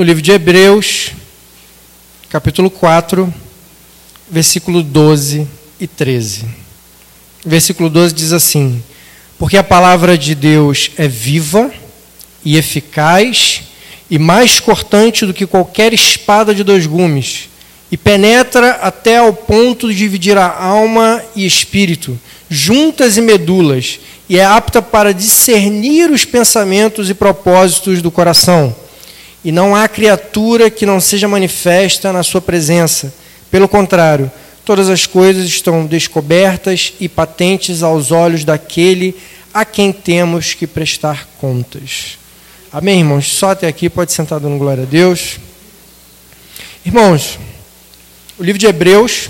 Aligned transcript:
no 0.00 0.04
livro 0.04 0.22
de 0.22 0.32
Hebreus, 0.32 1.10
capítulo 2.30 2.70
4, 2.70 3.30
versículo 4.30 4.82
12 4.82 5.46
e 5.78 5.86
13. 5.86 6.46
Versículo 7.44 7.90
12 7.90 8.14
diz 8.14 8.32
assim: 8.32 8.82
Porque 9.38 9.58
a 9.58 9.62
palavra 9.62 10.16
de 10.16 10.34
Deus 10.34 10.90
é 10.96 11.06
viva 11.06 11.70
e 12.42 12.56
eficaz 12.56 13.64
e 14.10 14.18
mais 14.18 14.58
cortante 14.58 15.26
do 15.26 15.34
que 15.34 15.46
qualquer 15.46 15.92
espada 15.92 16.54
de 16.54 16.64
dois 16.64 16.86
gumes, 16.86 17.50
e 17.92 17.96
penetra 17.98 18.78
até 18.80 19.18
ao 19.18 19.34
ponto 19.34 19.86
de 19.86 19.98
dividir 19.98 20.38
a 20.38 20.50
alma 20.50 21.22
e 21.36 21.44
espírito, 21.44 22.18
juntas 22.48 23.18
e 23.18 23.20
medulas, 23.20 24.00
e 24.30 24.38
é 24.38 24.46
apta 24.46 24.80
para 24.80 25.12
discernir 25.12 26.10
os 26.10 26.24
pensamentos 26.24 27.10
e 27.10 27.12
propósitos 27.12 28.00
do 28.00 28.10
coração. 28.10 28.74
E 29.44 29.50
não 29.50 29.74
há 29.74 29.88
criatura 29.88 30.70
que 30.70 30.84
não 30.84 31.00
seja 31.00 31.26
manifesta 31.26 32.12
na 32.12 32.22
sua 32.22 32.40
presença. 32.40 33.12
Pelo 33.50 33.68
contrário, 33.68 34.30
todas 34.64 34.88
as 34.88 35.06
coisas 35.06 35.46
estão 35.46 35.86
descobertas 35.86 36.92
e 37.00 37.08
patentes 37.08 37.82
aos 37.82 38.10
olhos 38.10 38.44
daquele 38.44 39.16
a 39.52 39.64
quem 39.64 39.92
temos 39.92 40.54
que 40.54 40.66
prestar 40.66 41.28
contas. 41.38 42.18
Amém, 42.72 43.00
irmãos? 43.00 43.26
Só 43.32 43.50
até 43.50 43.66
aqui, 43.66 43.88
pode 43.88 44.12
sentar 44.12 44.38
dando 44.38 44.58
glória 44.58 44.84
a 44.84 44.86
Deus. 44.86 45.38
Irmãos, 46.84 47.38
o 48.38 48.44
livro 48.44 48.58
de 48.58 48.66
Hebreus, 48.66 49.28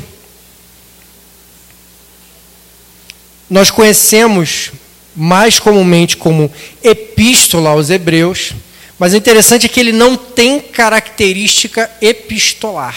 nós 3.48 3.70
conhecemos 3.70 4.72
mais 5.16 5.58
comumente 5.58 6.16
como 6.16 6.52
epístola 6.82 7.70
aos 7.70 7.90
Hebreus, 7.90 8.52
mas 9.00 9.14
o 9.14 9.16
interessante 9.16 9.64
é 9.64 9.68
que 9.68 9.80
ele 9.80 9.92
não 9.92 10.14
tem 10.14 10.60
característica 10.60 11.90
epistolar. 12.02 12.94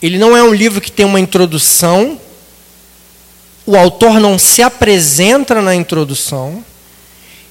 Ele 0.00 0.16
não 0.16 0.34
é 0.34 0.42
um 0.42 0.54
livro 0.54 0.80
que 0.80 0.90
tem 0.90 1.04
uma 1.04 1.20
introdução, 1.20 2.18
o 3.66 3.76
autor 3.76 4.18
não 4.18 4.38
se 4.38 4.62
apresenta 4.62 5.60
na 5.60 5.74
introdução, 5.74 6.64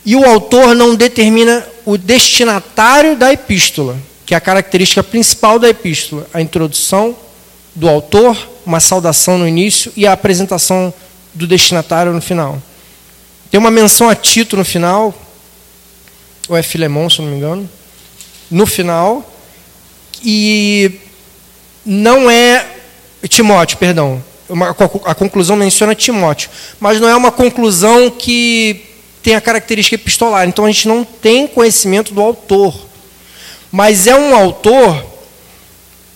e 0.04 0.16
o 0.16 0.26
autor 0.26 0.74
não 0.74 0.96
determina 0.96 1.64
o 1.86 1.96
destinatário 1.96 3.16
da 3.16 3.32
epístola, 3.32 4.00
que 4.26 4.34
é 4.34 4.38
a 4.38 4.42
característica 4.42 5.04
principal 5.04 5.60
da 5.60 5.70
epístola, 5.70 6.28
a 6.34 6.42
introdução 6.42 7.16
do 7.76 7.88
autor, 7.88 8.36
uma 8.66 8.80
saudação 8.80 9.38
no 9.38 9.48
início 9.48 9.94
e 9.96 10.08
a 10.08 10.14
apresentação 10.14 10.92
do 11.36 11.46
destinatário 11.46 12.14
no 12.14 12.22
final. 12.22 12.60
Tem 13.52 13.60
uma 13.60 13.70
menção 13.70 14.10
a 14.10 14.16
Tito 14.16 14.58
no 14.58 14.66
final, 14.66 15.14
ou 16.54 16.58
é 16.58 16.64
Filemão, 16.64 17.10
se 17.10 17.22
não 17.22 17.30
me 17.30 17.36
engano, 17.36 17.70
no 18.50 18.66
final, 18.66 19.30
e 20.24 21.00
não 21.86 22.30
é 22.30 22.66
Timóteo, 23.28 23.78
perdão. 23.78 24.24
Uma, 24.48 24.70
a 25.06 25.16
conclusão 25.16 25.56
menciona 25.56 25.96
Timóteo, 25.96 26.50
mas 26.80 27.00
não 27.00 27.10
é 27.10 27.16
uma 27.16 27.32
conclusão 27.32 28.10
que 28.10 28.86
tem 29.24 29.36
a 29.36 29.42
característica 29.42 29.96
epistolar. 29.96 30.48
Então 30.48 30.66
a 30.66 30.72
gente 30.72 30.88
não 30.88 31.04
tem 31.04 31.48
conhecimento 31.48 32.14
do 32.14 32.22
autor. 32.22 32.76
Mas 33.72 34.06
é 34.06 34.16
um 34.16 34.36
autor 34.36 35.04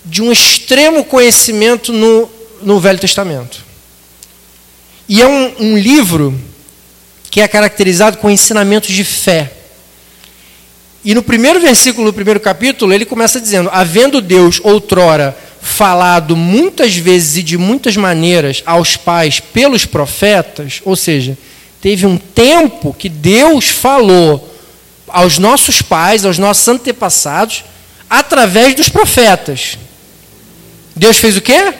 de 0.04 0.22
um 0.22 0.30
extremo 0.30 1.02
conhecimento 1.04 1.92
no, 1.92 2.30
no 2.62 2.78
Velho 2.78 2.98
Testamento. 2.98 3.64
E 5.08 5.20
é 5.20 5.26
um, 5.26 5.54
um 5.58 5.78
livro 5.78 6.38
que 7.30 7.40
é 7.40 7.48
caracterizado 7.48 8.18
com 8.18 8.30
ensinamentos 8.30 8.94
de 8.94 9.04
fé. 9.04 9.52
E 11.04 11.14
no 11.14 11.22
primeiro 11.22 11.60
versículo 11.60 12.08
do 12.08 12.14
primeiro 12.14 12.40
capítulo, 12.40 12.92
ele 12.92 13.04
começa 13.04 13.40
dizendo: 13.40 13.70
Havendo 13.72 14.20
Deus 14.20 14.60
outrora 14.62 15.36
falado 15.60 16.36
muitas 16.36 16.96
vezes 16.96 17.36
e 17.36 17.42
de 17.42 17.58
muitas 17.58 17.96
maneiras 17.96 18.62
aos 18.64 18.96
pais 18.96 19.40
pelos 19.40 19.84
profetas, 19.84 20.80
ou 20.84 20.96
seja, 20.96 21.36
Teve 21.80 22.06
um 22.06 22.16
tempo 22.16 22.92
que 22.92 23.08
Deus 23.08 23.68
falou 23.68 24.56
aos 25.06 25.38
nossos 25.38 25.80
pais, 25.80 26.24
aos 26.24 26.38
nossos 26.38 26.66
antepassados, 26.66 27.64
através 28.10 28.74
dos 28.74 28.88
profetas. 28.88 29.78
Deus 30.94 31.18
fez 31.18 31.36
o 31.36 31.40
quê? 31.40 31.72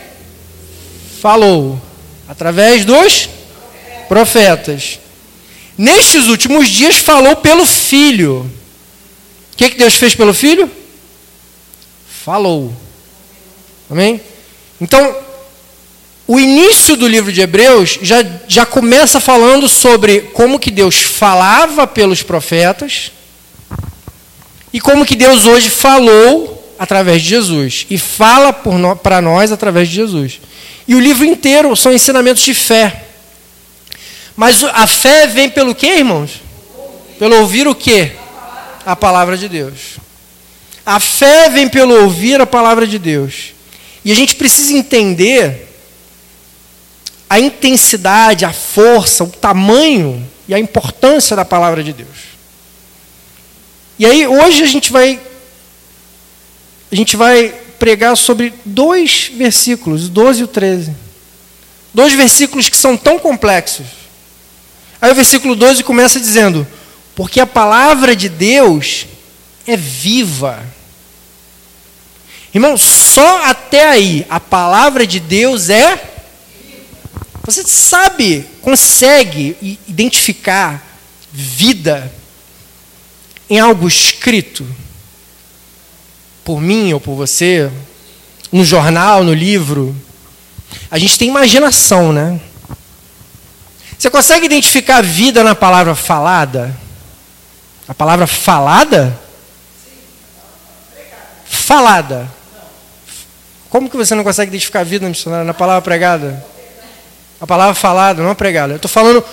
Falou. 1.20 1.80
Através 2.28 2.84
dos 2.84 3.28
profetas. 4.08 5.00
Nestes 5.76 6.26
últimos 6.28 6.68
dias 6.68 6.98
falou 6.98 7.36
pelo 7.36 7.66
Filho. 7.66 8.50
O 9.58 9.60
que, 9.60 9.70
que 9.70 9.76
Deus 9.78 9.96
fez 9.96 10.14
pelo 10.14 10.32
Filho? 10.32 10.70
Falou. 12.24 12.72
Amém? 13.90 14.20
Então, 14.80 15.16
o 16.28 16.38
início 16.38 16.96
do 16.96 17.08
livro 17.08 17.32
de 17.32 17.40
Hebreus 17.40 17.98
já, 18.00 18.24
já 18.46 18.64
começa 18.64 19.18
falando 19.18 19.68
sobre 19.68 20.20
como 20.32 20.60
que 20.60 20.70
Deus 20.70 21.00
falava 21.00 21.88
pelos 21.88 22.22
profetas 22.22 23.10
e 24.72 24.80
como 24.80 25.04
que 25.04 25.16
Deus 25.16 25.44
hoje 25.44 25.70
falou 25.70 26.72
através 26.78 27.20
de 27.20 27.30
Jesus 27.30 27.84
e 27.90 27.98
fala 27.98 28.52
para 28.52 29.20
nós 29.20 29.50
através 29.50 29.88
de 29.88 29.96
Jesus. 29.96 30.40
E 30.86 30.94
o 30.94 31.00
livro 31.00 31.24
inteiro 31.24 31.74
são 31.74 31.92
ensinamentos 31.92 32.44
de 32.44 32.54
fé. 32.54 33.06
Mas 34.36 34.62
a 34.62 34.86
fé 34.86 35.26
vem 35.26 35.50
pelo 35.50 35.74
quê, 35.74 35.96
irmãos? 35.96 36.42
Pelo 37.18 37.40
ouvir 37.40 37.66
o 37.66 37.74
quê? 37.74 38.12
A 38.88 38.96
palavra 38.96 39.36
de 39.36 39.50
Deus. 39.50 39.98
A 40.86 40.98
fé 40.98 41.50
vem 41.50 41.68
pelo 41.68 42.04
ouvir 42.04 42.40
a 42.40 42.46
palavra 42.46 42.86
de 42.86 42.98
Deus. 42.98 43.52
E 44.02 44.10
a 44.10 44.14
gente 44.14 44.34
precisa 44.34 44.72
entender 44.72 45.68
a 47.28 47.38
intensidade, 47.38 48.46
a 48.46 48.52
força, 48.54 49.24
o 49.24 49.28
tamanho 49.28 50.26
e 50.48 50.54
a 50.54 50.58
importância 50.58 51.36
da 51.36 51.44
palavra 51.44 51.84
de 51.84 51.92
Deus. 51.92 52.16
E 53.98 54.06
aí 54.06 54.26
hoje 54.26 54.62
a 54.62 54.66
gente 54.66 54.90
vai 54.90 55.20
a 56.90 56.96
gente 56.96 57.14
vai 57.14 57.50
pregar 57.78 58.16
sobre 58.16 58.54
dois 58.64 59.30
versículos, 59.34 60.08
12 60.08 60.40
e 60.40 60.44
o 60.44 60.48
13. 60.48 60.96
Dois 61.92 62.14
versículos 62.14 62.70
que 62.70 62.76
são 62.78 62.96
tão 62.96 63.18
complexos. 63.18 63.84
Aí 64.98 65.12
o 65.12 65.14
versículo 65.14 65.54
12 65.54 65.84
começa 65.84 66.18
dizendo: 66.18 66.66
Porque 67.18 67.40
a 67.40 67.46
palavra 67.48 68.14
de 68.14 68.28
Deus 68.28 69.04
é 69.66 69.76
viva. 69.76 70.64
Irmão, 72.54 72.76
só 72.76 73.44
até 73.46 73.88
aí 73.88 74.24
a 74.30 74.38
palavra 74.38 75.04
de 75.04 75.18
Deus 75.18 75.68
é 75.68 76.00
você 77.44 77.64
sabe, 77.64 78.46
consegue 78.62 79.80
identificar 79.88 80.80
vida 81.32 82.12
em 83.50 83.58
algo 83.58 83.88
escrito 83.88 84.64
por 86.44 86.60
mim 86.60 86.92
ou 86.92 87.00
por 87.00 87.16
você, 87.16 87.68
no 88.52 88.64
jornal, 88.64 89.24
no 89.24 89.34
livro? 89.34 89.92
A 90.88 90.98
gente 90.98 91.18
tem 91.18 91.28
imaginação, 91.28 92.12
né? 92.12 92.38
Você 93.98 94.08
consegue 94.08 94.46
identificar 94.46 95.02
vida 95.02 95.42
na 95.42 95.56
palavra 95.56 95.96
falada? 95.96 96.86
A 97.88 97.94
palavra 97.94 98.26
falada? 98.26 99.18
Falada. 101.46 102.30
Como 103.70 103.88
que 103.88 103.96
você 103.96 104.14
não 104.14 104.22
consegue 104.22 104.50
identificar 104.50 104.84
vida 104.84 105.10
na 105.44 105.54
palavra 105.54 105.82
pregada? 105.82 106.44
A 107.40 107.46
palavra 107.46 107.74
falada, 107.74 108.22
não 108.22 108.30
a 108.30 108.34
pregada. 108.34 108.74
Eu 108.74 108.76
estou 108.76 108.90
falando 108.90 109.24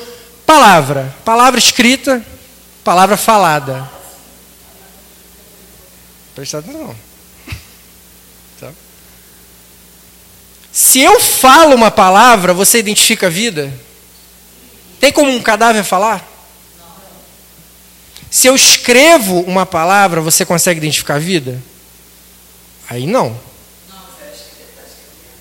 palavra. 0.46 1.14
Palavra 1.26 1.60
escrita, 1.60 2.24
palavra 2.84 3.18
falada. 3.18 3.90
Presta 6.34 6.60
atenção. 6.60 6.96
Tá? 8.58 8.72
Se 10.72 11.02
eu 11.02 11.20
falo 11.20 11.76
uma 11.76 11.92
palavra, 11.92 12.54
você 12.54 12.80
identifica 12.80 13.28
a 13.28 13.30
vida? 13.30 13.74
Tem 14.98 15.12
como 15.12 15.30
um 15.30 15.42
cadáver 15.42 15.84
falar? 15.84 16.35
Se 18.36 18.48
eu 18.48 18.54
escrevo 18.54 19.40
uma 19.48 19.66
palavra, 19.66 20.20
você 20.20 20.44
consegue 20.44 20.78
identificar 20.78 21.16
a 21.16 21.20
vida? 21.20 21.64
Aí 22.90 23.08
não. 23.08 23.34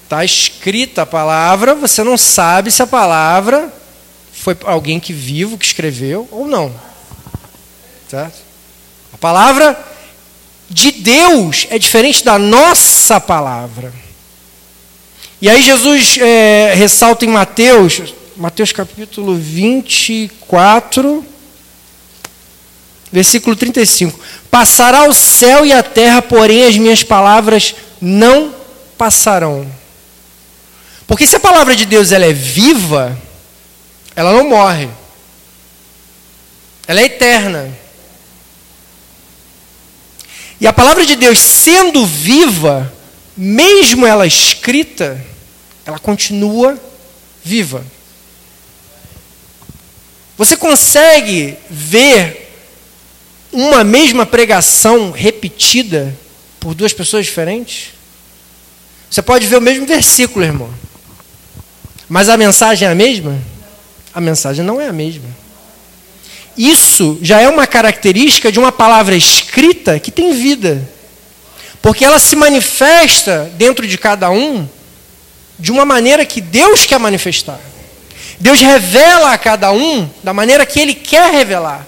Está 0.04 0.24
escrita 0.24 1.02
a 1.02 1.06
palavra, 1.06 1.74
você 1.74 2.04
não 2.04 2.16
sabe 2.16 2.70
se 2.70 2.84
a 2.84 2.86
palavra 2.86 3.68
foi 4.32 4.56
alguém 4.62 5.00
que 5.00 5.12
vivo 5.12 5.58
que 5.58 5.66
escreveu 5.66 6.28
ou 6.30 6.46
não. 6.46 6.72
Certo? 8.08 8.38
A 9.12 9.18
palavra 9.18 9.76
de 10.70 10.92
Deus 10.92 11.66
é 11.70 11.80
diferente 11.80 12.24
da 12.24 12.38
nossa 12.38 13.20
palavra. 13.20 13.92
E 15.42 15.50
aí 15.50 15.64
Jesus 15.64 16.16
é, 16.18 16.74
ressalta 16.76 17.24
em 17.24 17.28
Mateus, 17.28 18.14
Mateus 18.36 18.70
capítulo 18.70 19.34
24, 19.34 21.33
versículo 23.14 23.54
35. 23.54 24.18
Passará 24.50 25.04
o 25.04 25.14
céu 25.14 25.64
e 25.64 25.72
a 25.72 25.84
terra, 25.84 26.20
porém 26.20 26.66
as 26.66 26.76
minhas 26.76 27.04
palavras 27.04 27.76
não 28.00 28.52
passarão. 28.98 29.70
Porque 31.06 31.24
se 31.24 31.36
a 31.36 31.40
palavra 31.40 31.76
de 31.76 31.86
Deus 31.86 32.10
ela 32.10 32.24
é 32.24 32.32
viva, 32.32 33.16
ela 34.16 34.32
não 34.32 34.48
morre. 34.48 34.88
Ela 36.88 37.02
é 37.02 37.04
eterna. 37.04 37.72
E 40.60 40.66
a 40.66 40.72
palavra 40.72 41.06
de 41.06 41.14
Deus 41.14 41.38
sendo 41.38 42.04
viva, 42.04 42.92
mesmo 43.36 44.04
ela 44.04 44.26
escrita, 44.26 45.24
ela 45.86 46.00
continua 46.00 46.76
viva. 47.44 47.84
Você 50.36 50.56
consegue 50.56 51.56
ver 51.70 52.43
uma 53.54 53.84
mesma 53.84 54.26
pregação 54.26 55.10
repetida 55.10 56.14
por 56.58 56.74
duas 56.74 56.92
pessoas 56.92 57.24
diferentes? 57.24 57.92
Você 59.08 59.22
pode 59.22 59.46
ver 59.46 59.56
o 59.56 59.60
mesmo 59.60 59.86
versículo, 59.86 60.44
irmão. 60.44 60.74
Mas 62.08 62.28
a 62.28 62.36
mensagem 62.36 62.86
é 62.86 62.90
a 62.90 62.94
mesma? 62.94 63.40
A 64.12 64.20
mensagem 64.20 64.64
não 64.64 64.80
é 64.80 64.88
a 64.88 64.92
mesma. 64.92 65.28
Isso 66.56 67.18
já 67.22 67.40
é 67.40 67.48
uma 67.48 67.66
característica 67.66 68.50
de 68.50 68.58
uma 68.58 68.72
palavra 68.72 69.14
escrita 69.14 69.98
que 69.98 70.10
tem 70.10 70.32
vida. 70.32 70.88
Porque 71.80 72.04
ela 72.04 72.18
se 72.18 72.34
manifesta 72.34 73.52
dentro 73.56 73.86
de 73.86 73.96
cada 73.96 74.30
um 74.30 74.68
de 75.58 75.70
uma 75.70 75.84
maneira 75.84 76.24
que 76.24 76.40
Deus 76.40 76.84
quer 76.86 76.98
manifestar. 76.98 77.60
Deus 78.40 78.60
revela 78.60 79.32
a 79.32 79.38
cada 79.38 79.72
um 79.72 80.08
da 80.22 80.32
maneira 80.32 80.66
que 80.66 80.80
Ele 80.80 80.94
quer 80.94 81.30
revelar, 81.32 81.86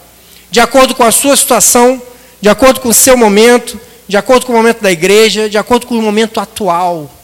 de 0.56 0.60
acordo 0.60 0.94
com 0.94 1.04
a 1.04 1.12
sua 1.12 1.36
situação, 1.36 2.00
de 2.40 2.48
acordo 2.48 2.80
com 2.80 2.88
o 2.88 2.94
seu 2.94 3.14
momento, 3.14 3.78
de 4.08 4.16
acordo 4.16 4.46
com 4.46 4.54
o 4.54 4.56
momento 4.56 4.80
da 4.80 4.90
igreja, 4.90 5.50
de 5.50 5.58
acordo 5.58 5.86
com 5.86 5.98
o 5.98 6.00
momento 6.00 6.40
atual. 6.40 7.14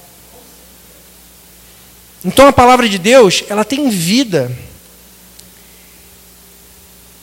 Então 2.22 2.46
a 2.46 2.52
palavra 2.52 2.86
de 2.86 2.98
Deus, 2.98 3.42
ela 3.48 3.64
tem 3.64 3.88
vida. 3.88 4.52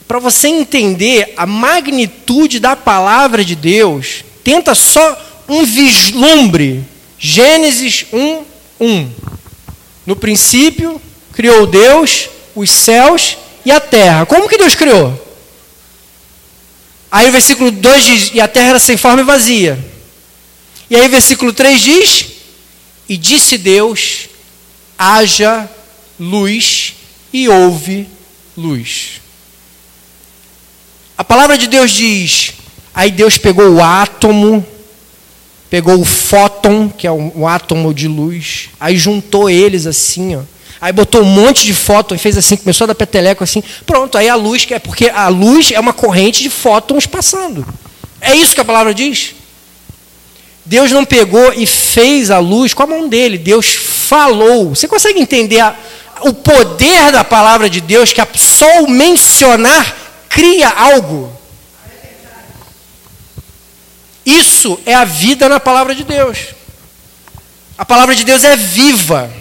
Para 0.08 0.18
você 0.18 0.48
entender 0.48 1.32
a 1.38 1.46
magnitude 1.46 2.60
da 2.60 2.76
palavra 2.76 3.46
de 3.46 3.56
Deus, 3.56 4.24
tenta 4.44 4.74
só 4.74 5.16
um 5.48 5.64
vislumbre. 5.64 6.84
Gênesis 7.20 8.08
1, 8.12 8.44
1. 8.80 9.12
No 10.08 10.16
princípio, 10.16 11.00
criou 11.32 11.68
Deus 11.68 12.30
os 12.56 12.72
céus 12.72 13.38
e 13.64 13.70
a 13.72 13.80
terra. 13.80 14.26
Como 14.26 14.50
que 14.50 14.58
Deus 14.58 14.74
criou? 14.74 15.29
Aí 17.12 17.28
o 17.30 17.32
versículo 17.32 17.72
2 17.72 18.06
diz: 18.06 18.32
E 18.34 18.42
a 18.42 18.48
terra 18.48 18.70
era 18.70 18.80
sem 18.80 18.98
forma 18.98 19.22
e 19.22 19.26
vazia. 19.26 19.78
E 20.90 20.96
aí 20.96 21.08
o 21.08 21.10
versículo 21.10 21.52
3 21.52 21.82
diz: 21.82 22.26
E 23.08 23.18
disse 23.18 23.58
Deus: 23.58 24.30
Haja 24.98 25.70
luz, 26.20 26.96
e 27.34 27.48
houve 27.48 28.08
luz. 28.56 29.22
A 31.18 31.24
palavra 31.24 31.58
de 31.58 31.68
Deus 31.68 31.92
diz: 31.92 32.54
Aí 32.94 33.12
Deus 33.12 33.38
pegou 33.38 33.70
o 33.70 33.84
átomo, 33.84 34.66
pegou 35.70 36.00
o 36.00 36.06
fóton, 36.06 36.90
que 36.90 37.08
é 37.08 37.12
um, 37.12 37.42
um 37.42 37.48
átomo 37.48 37.94
de 37.94 38.08
luz, 38.08 38.70
aí 38.80 38.98
juntou 38.98 39.50
eles 39.50 39.86
assim, 39.86 40.36
ó 40.36 40.59
Aí 40.82 40.94
botou 40.94 41.22
um 41.22 41.26
monte 41.26 41.66
de 41.66 41.74
fóton 41.74 42.16
e 42.16 42.18
fez 42.18 42.38
assim, 42.38 42.56
começou 42.56 42.86
a 42.86 42.88
dar 42.88 42.96
peteleco 42.96 43.44
assim. 43.44 43.62
Pronto, 43.86 44.18
aí 44.18 44.30
a 44.30 44.36
luz, 44.36 44.66
é 44.70 44.80
porque 44.80 45.10
a 45.10 45.28
luz 45.28 45.72
é 45.72 45.80
uma 45.80 45.92
corrente 45.92 46.42
de 46.42 46.50
fótons 46.50 47.06
passando. 47.06 47.68
É 48.22 48.34
isso 48.34 48.56
que 48.56 48.62
a 48.62 48.66
palavra 48.66 48.94
diz. 48.94 49.36
Deus 50.66 50.92
não 50.92 51.04
pegou 51.04 51.52
e 51.54 51.66
fez 51.66 52.30
a 52.30 52.40
luz 52.40 52.74
com 52.74 52.84
a 52.84 52.88
mão 52.88 53.10
dele, 53.10 53.38
Deus 53.38 53.74
falou. 53.74 54.70
Você 54.70 54.88
consegue 54.88 55.20
entender 55.20 55.60
a, 55.60 55.76
o 56.22 56.34
poder 56.34 57.12
da 57.12 57.24
palavra 57.24 57.70
de 57.70 57.82
Deus 57.82 58.14
que 58.14 58.22
só 58.36 58.84
o 58.84 58.90
mencionar 58.90 59.96
cria 60.30 60.70
algo? 60.70 61.34
Isso 64.26 64.80
é 64.86 64.94
a 64.94 65.06
vida 65.06 65.50
na 65.50 65.60
palavra 65.60 65.96
de 65.96 66.04
Deus. 66.04 66.38
A 67.78 67.84
palavra 67.84 68.14
de 68.14 68.24
Deus 68.24 68.44
é 68.44 68.56
viva. 68.56 69.32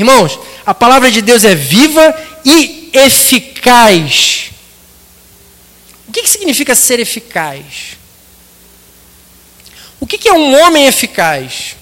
Irmãos, 0.00 0.38
a 0.64 0.72
palavra 0.72 1.10
de 1.10 1.20
Deus 1.20 1.44
é 1.44 1.54
viva 1.54 2.14
e 2.42 2.88
eficaz. 2.90 4.50
O 6.08 6.12
que, 6.12 6.22
que 6.22 6.30
significa 6.30 6.74
ser 6.74 6.98
eficaz? 6.98 7.98
O 10.00 10.06
que, 10.06 10.16
que 10.16 10.26
é 10.26 10.32
um 10.32 10.58
homem 10.58 10.86
eficaz? 10.86 11.76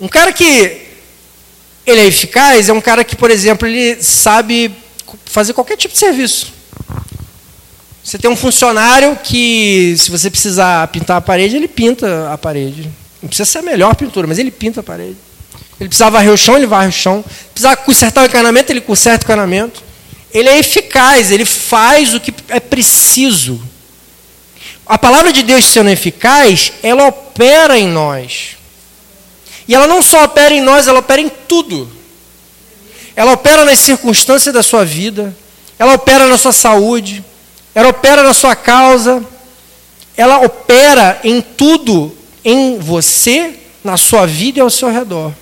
Um 0.00 0.08
cara 0.08 0.32
que 0.32 0.80
ele 1.84 2.00
é 2.00 2.06
eficaz 2.06 2.70
é 2.70 2.72
um 2.72 2.80
cara 2.80 3.04
que, 3.04 3.14
por 3.14 3.30
exemplo, 3.30 3.68
ele 3.68 4.02
sabe 4.02 4.74
fazer 5.26 5.52
qualquer 5.52 5.76
tipo 5.76 5.92
de 5.92 6.00
serviço. 6.00 6.54
Você 8.02 8.16
tem 8.16 8.30
um 8.30 8.36
funcionário 8.36 9.14
que, 9.22 9.94
se 9.98 10.10
você 10.10 10.30
precisar 10.30 10.88
pintar 10.88 11.18
a 11.18 11.20
parede, 11.20 11.56
ele 11.56 11.68
pinta 11.68 12.32
a 12.32 12.38
parede. 12.38 12.90
Não 13.20 13.28
precisa 13.28 13.44
ser 13.44 13.58
a 13.58 13.62
melhor 13.62 13.94
pintura, 13.94 14.26
mas 14.26 14.38
ele 14.38 14.50
pinta 14.50 14.80
a 14.80 14.82
parede. 14.82 15.18
Ele 15.82 15.88
precisava 15.88 16.18
varrer 16.18 16.32
o 16.32 16.36
chão, 16.36 16.56
ele 16.56 16.66
varre 16.66 16.90
o 16.90 16.92
chão. 16.92 17.24
Precisava 17.52 17.76
consertar 17.78 18.22
o 18.22 18.26
encanamento, 18.26 18.70
ele 18.70 18.80
conserta 18.80 19.24
o 19.24 19.26
encanamento. 19.26 19.82
Ele 20.32 20.48
é 20.48 20.56
eficaz, 20.56 21.32
ele 21.32 21.44
faz 21.44 22.14
o 22.14 22.20
que 22.20 22.32
é 22.48 22.60
preciso. 22.60 23.60
A 24.86 24.96
palavra 24.96 25.32
de 25.32 25.42
Deus 25.42 25.64
sendo 25.64 25.90
eficaz, 25.90 26.72
ela 26.84 27.08
opera 27.08 27.76
em 27.76 27.88
nós. 27.88 28.56
E 29.66 29.74
ela 29.74 29.88
não 29.88 30.00
só 30.02 30.22
opera 30.22 30.54
em 30.54 30.60
nós, 30.60 30.86
ela 30.86 31.00
opera 31.00 31.20
em 31.20 31.28
tudo. 31.48 31.90
Ela 33.16 33.32
opera 33.32 33.64
nas 33.64 33.80
circunstâncias 33.80 34.54
da 34.54 34.62
sua 34.62 34.84
vida, 34.84 35.36
ela 35.80 35.94
opera 35.94 36.28
na 36.28 36.38
sua 36.38 36.52
saúde, 36.52 37.24
ela 37.74 37.88
opera 37.88 38.22
na 38.22 38.32
sua 38.32 38.54
causa, 38.54 39.20
ela 40.16 40.38
opera 40.42 41.18
em 41.24 41.40
tudo 41.40 42.16
em 42.44 42.78
você, 42.78 43.54
na 43.82 43.96
sua 43.96 44.26
vida 44.26 44.60
e 44.60 44.62
ao 44.62 44.70
seu 44.70 44.88
redor. 44.88 45.32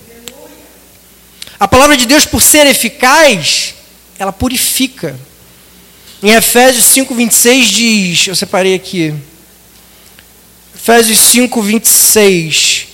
A 1.61 1.67
palavra 1.67 1.95
de 1.95 2.07
Deus, 2.07 2.25
por 2.25 2.41
ser 2.41 2.65
eficaz, 2.65 3.75
ela 4.17 4.33
purifica. 4.33 5.15
Em 6.23 6.31
Efésios 6.31 6.85
5, 6.85 7.13
26 7.13 7.67
diz, 7.67 8.27
eu 8.27 8.35
separei 8.35 8.73
aqui, 8.73 9.13
Efésios 10.73 11.19
5, 11.19 11.61
26, 11.61 12.87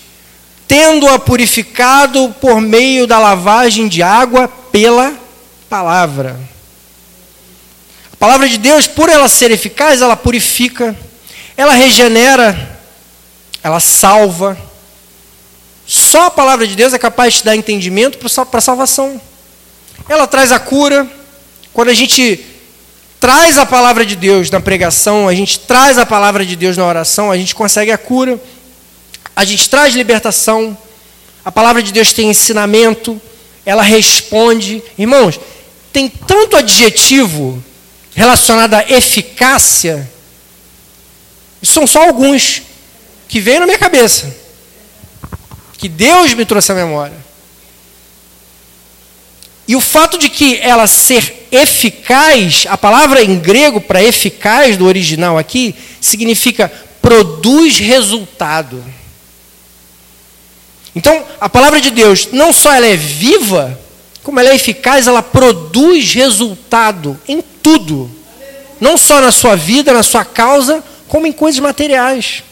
tendo-a 0.68 1.18
purificado 1.18 2.36
por 2.42 2.60
meio 2.60 3.08
da 3.08 3.18
lavagem 3.18 3.88
de 3.88 4.03
água 4.03 4.50
pela 4.50 5.18
palavra. 5.70 6.38
A 8.12 8.18
palavra 8.18 8.50
de 8.50 8.58
Deus, 8.58 8.86
por 8.86 9.08
ela 9.08 9.30
ser 9.30 9.50
eficaz, 9.50 10.01
ela 10.01 10.18
purifica, 10.18 10.94
ela 11.56 11.72
regenera, 11.72 12.77
ela 13.63 13.80
salva, 13.80 14.58
só 15.88 16.25
a 16.25 16.32
palavra 16.32 16.67
de 16.67 16.75
Deus 16.75 16.91
é 16.91 17.00
capaz 17.00 17.36
de 17.36 17.46
dar 17.46 17.56
entendimento 17.56 18.17
para 18.17 18.58
a 18.58 18.62
salvação. 18.62 19.22
Ela 20.10 20.27
traz 20.27 20.51
a 20.51 20.60
cura. 20.60 21.08
Quando 21.72 21.88
a 21.88 21.94
gente 21.94 22.46
traz 23.22 23.58
a 23.58 23.65
palavra 23.65 24.06
de 24.06 24.17
Deus 24.17 24.51
na 24.51 24.60
pregação, 24.60 25.29
a 25.29 25.34
gente 25.34 25.60
traz 25.60 25.98
a 25.98 26.06
palavra 26.06 26.46
de 26.46 26.58
Deus 26.58 26.75
na 26.75 26.86
oração, 26.86 27.32
a 27.32 27.38
gente 27.38 27.56
consegue 27.56 27.89
a 27.89 27.98
cura. 27.98 28.38
A 29.34 29.46
gente 29.46 29.70
traz 29.70 29.94
libertação. 29.94 30.77
A 31.46 31.51
palavra 31.51 31.82
de 31.82 31.94
Deus 31.94 32.12
tem 32.12 32.29
ensinamento. 32.29 33.22
Ela 33.65 33.82
responde. 33.82 34.84
Irmãos, 34.98 35.39
tem 35.94 36.10
tanto 36.10 36.58
adjetivo 36.58 37.63
relacionado 38.13 38.74
à 38.74 38.84
eficácia. 38.89 40.10
São 41.63 41.88
só 41.88 42.08
alguns 42.08 42.62
que 43.29 43.39
vêm 43.39 43.60
na 43.60 43.65
minha 43.65 43.77
cabeça 43.77 44.37
que 45.88 45.89
Deus 45.89 46.34
me 46.34 46.44
trouxe 46.44 46.74
à 46.74 46.75
memória. 46.75 47.15
E 49.65 49.74
o 49.74 49.79
fato 49.79 50.17
de 50.17 50.29
que 50.29 50.58
ela 50.58 50.86
ser 50.86 51.48
eficaz, 51.50 52.65
a 52.67 52.77
palavra 52.77 53.24
em 53.24 53.39
grego 53.39 53.79
para 53.79 54.03
eficaz 54.03 54.75
do 54.75 54.86
original 54.86 55.38
aqui, 55.38 55.74
significa 56.01 56.70
produz 57.01 57.77
resultado. 57.79 58.84
Então, 60.94 61.24
a 61.39 61.48
palavra 61.48 61.79
de 61.79 61.89
Deus, 61.89 62.29
não 62.34 62.51
só 62.51 62.74
ela 62.74 62.88
é 62.88 62.98
viva, 62.98 63.79
como 64.24 64.41
ela 64.41 64.50
é 64.50 64.56
eficaz, 64.56 65.08
ela 65.08 65.24
produz 65.24 66.13
resultado 66.13 67.17
em 67.27 67.41
tudo. 67.63 68.12
Não 68.79 68.98
só 68.98 69.22
na 69.22 69.32
sua 69.32 69.56
vida, 69.56 69.94
na 69.94 70.03
sua 70.03 70.25
causa, 70.25 70.84
como 71.08 71.27
em 71.27 71.32
coisas 71.32 71.62
materiais 71.62 72.44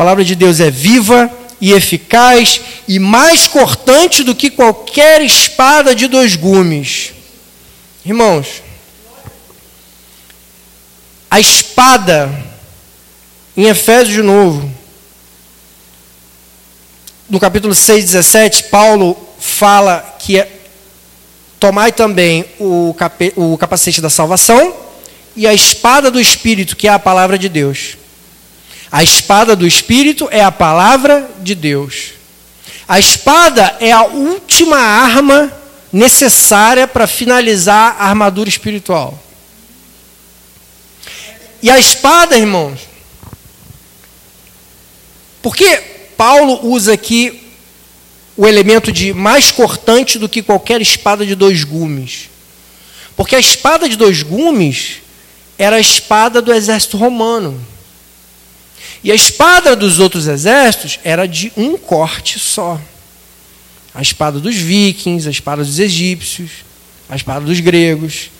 palavra 0.00 0.24
de 0.24 0.34
Deus 0.34 0.60
é 0.60 0.70
viva 0.70 1.30
e 1.60 1.74
eficaz 1.74 2.58
e 2.88 2.98
mais 2.98 3.46
cortante 3.46 4.22
do 4.22 4.34
que 4.34 4.48
qualquer 4.48 5.20
espada 5.20 5.94
de 5.94 6.08
dois 6.08 6.36
gumes. 6.36 7.12
Irmãos, 8.02 8.62
A 11.30 11.38
espada, 11.38 12.30
em 13.54 13.66
Efésios 13.66 14.14
de 14.14 14.22
novo, 14.22 14.72
no 17.28 17.38
capítulo 17.38 17.74
6, 17.74 18.06
17, 18.06 18.64
Paulo 18.64 19.14
fala 19.38 20.16
que 20.18 20.40
é, 20.40 20.50
tomai 21.60 21.92
também 21.92 22.46
o, 22.58 22.96
o 23.36 23.58
capacete 23.58 24.00
da 24.00 24.08
salvação 24.08 24.74
e 25.36 25.46
a 25.46 25.52
espada 25.52 26.10
do 26.10 26.18
Espírito, 26.18 26.74
que 26.74 26.88
é 26.88 26.90
a 26.90 26.98
palavra 26.98 27.38
de 27.38 27.50
Deus. 27.50 27.99
A 28.90 29.02
espada 29.02 29.54
do 29.54 29.66
Espírito 29.66 30.28
é 30.30 30.42
a 30.42 30.50
palavra 30.50 31.30
de 31.40 31.54
Deus. 31.54 32.12
A 32.88 32.98
espada 32.98 33.76
é 33.78 33.92
a 33.92 34.02
última 34.02 34.78
arma 34.78 35.52
necessária 35.92 36.88
para 36.88 37.06
finalizar 37.06 37.96
a 37.98 38.08
armadura 38.08 38.48
espiritual. 38.48 39.16
E 41.62 41.70
a 41.70 41.78
espada, 41.78 42.36
irmãos, 42.36 42.80
por 45.40 45.54
que 45.54 45.76
Paulo 46.16 46.66
usa 46.66 46.94
aqui 46.94 47.48
o 48.36 48.46
elemento 48.46 48.90
de 48.90 49.12
mais 49.12 49.52
cortante 49.52 50.18
do 50.18 50.28
que 50.28 50.42
qualquer 50.42 50.80
espada 50.80 51.24
de 51.24 51.34
dois 51.34 51.62
gumes? 51.62 52.28
Porque 53.16 53.36
a 53.36 53.40
espada 53.40 53.88
de 53.88 53.96
dois 53.96 54.22
gumes 54.22 54.96
era 55.58 55.76
a 55.76 55.80
espada 55.80 56.40
do 56.42 56.52
exército 56.52 56.96
romano. 56.96 57.69
E 59.02 59.10
a 59.10 59.14
espada 59.14 59.74
dos 59.74 59.98
outros 59.98 60.26
exércitos 60.26 60.98
era 61.02 61.26
de 61.26 61.52
um 61.56 61.76
corte 61.76 62.38
só. 62.38 62.78
A 63.94 64.02
espada 64.02 64.38
dos 64.38 64.56
vikings, 64.56 65.26
a 65.26 65.30
espada 65.30 65.64
dos 65.64 65.78
egípcios, 65.78 66.50
a 67.08 67.16
espada 67.16 67.40
dos 67.40 67.58
gregos. 67.60 68.30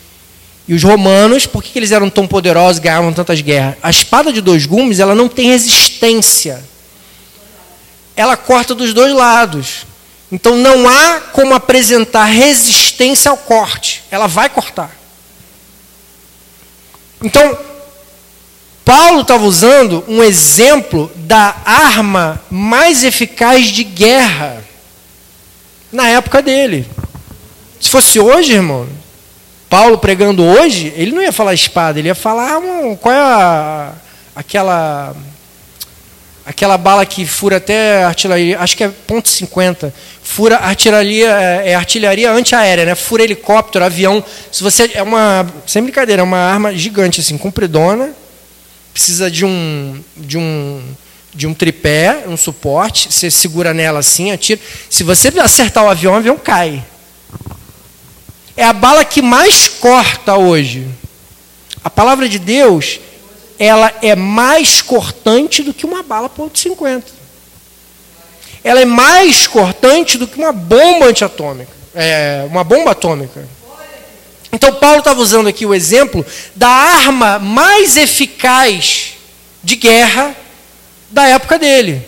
E 0.68 0.74
os 0.74 0.82
romanos, 0.82 1.46
por 1.46 1.62
que 1.62 1.76
eles 1.78 1.90
eram 1.90 2.08
tão 2.08 2.26
poderosos 2.26 2.78
e 2.78 2.82
ganhavam 2.82 3.12
tantas 3.12 3.40
guerras? 3.40 3.76
A 3.82 3.90
espada 3.90 4.32
de 4.32 4.40
dois 4.40 4.66
gumes, 4.66 5.00
ela 5.00 5.14
não 5.14 5.28
tem 5.28 5.48
resistência. 5.48 6.62
Ela 8.14 8.36
corta 8.36 8.74
dos 8.74 8.92
dois 8.92 9.12
lados. 9.12 9.86
Então 10.30 10.56
não 10.56 10.88
há 10.88 11.20
como 11.32 11.54
apresentar 11.54 12.26
resistência 12.26 13.30
ao 13.30 13.36
corte. 13.36 14.04
Ela 14.10 14.28
vai 14.28 14.48
cortar. 14.48 14.94
Então, 17.22 17.58
Paulo 18.90 19.20
estava 19.20 19.44
usando 19.44 20.04
um 20.08 20.20
exemplo 20.20 21.08
da 21.14 21.54
arma 21.64 22.42
mais 22.50 23.04
eficaz 23.04 23.66
de 23.66 23.84
guerra 23.84 24.64
na 25.92 26.08
época 26.08 26.42
dele. 26.42 26.84
Se 27.80 27.88
fosse 27.88 28.18
hoje, 28.18 28.52
irmão, 28.52 28.88
Paulo 29.68 29.96
pregando 29.96 30.44
hoje, 30.44 30.92
ele 30.96 31.12
não 31.12 31.22
ia 31.22 31.30
falar 31.30 31.54
espada, 31.54 32.00
ele 32.00 32.08
ia 32.08 32.16
falar 32.16 32.58
um, 32.58 32.96
qual 32.96 33.14
é 33.14 33.18
a, 33.20 33.92
aquela 34.34 35.14
aquela 36.44 36.76
bala 36.76 37.06
que 37.06 37.24
fura 37.24 37.58
até 37.58 38.02
artilharia, 38.02 38.58
acho 38.58 38.76
que 38.76 38.82
é 38.82 38.88
ponto 38.88 39.30
.50, 39.30 39.92
fura 40.20 40.56
artilharia, 40.56 41.28
é, 41.30 41.70
é 41.70 41.74
artilharia 41.76 42.32
antiaérea, 42.32 42.84
né? 42.84 42.96
Fura 42.96 43.22
helicóptero, 43.22 43.84
avião. 43.84 44.24
Se 44.50 44.64
você 44.64 44.90
é 44.94 45.02
uma, 45.04 45.46
sem 45.64 45.80
brincadeira, 45.80 46.22
é 46.22 46.24
uma 46.24 46.38
arma 46.38 46.74
gigante 46.74 47.20
assim, 47.20 47.38
compridona, 47.38 48.18
precisa 48.92 49.30
de 49.30 49.44
um 49.44 50.02
de 50.16 50.38
um 50.38 50.82
de 51.32 51.46
um 51.46 51.54
tripé, 51.54 52.24
um 52.26 52.36
suporte, 52.36 53.12
você 53.12 53.30
segura 53.30 53.72
nela 53.72 54.00
assim, 54.00 54.32
atira. 54.32 54.60
Se 54.88 55.04
você 55.04 55.28
acertar 55.40 55.84
o 55.84 55.88
avião, 55.88 56.14
o 56.14 56.16
avião 56.16 56.36
cai. 56.36 56.84
É 58.56 58.64
a 58.64 58.72
bala 58.72 59.04
que 59.04 59.22
mais 59.22 59.68
corta 59.68 60.36
hoje. 60.36 60.88
A 61.82 61.88
palavra 61.88 62.28
de 62.28 62.38
Deus, 62.38 63.00
ela 63.58 63.92
é 64.02 64.16
mais 64.16 64.82
cortante 64.82 65.62
do 65.62 65.72
que 65.72 65.86
uma 65.86 66.02
bala 66.02 66.28
ponto 66.28 66.58
.50. 66.58 67.04
Ela 68.62 68.80
é 68.80 68.84
mais 68.84 69.46
cortante 69.46 70.18
do 70.18 70.26
que 70.26 70.36
uma 70.36 70.52
bomba 70.52 71.06
antiatômica, 71.06 71.72
é, 71.94 72.44
uma 72.50 72.62
bomba 72.62 72.90
atômica. 72.90 73.48
Então, 74.52 74.74
Paulo 74.74 74.98
estava 74.98 75.20
usando 75.20 75.48
aqui 75.48 75.64
o 75.64 75.74
exemplo 75.74 76.24
da 76.56 76.68
arma 76.68 77.38
mais 77.38 77.96
eficaz 77.96 79.14
de 79.62 79.76
guerra 79.76 80.34
da 81.10 81.26
época 81.28 81.58
dele. 81.58 82.04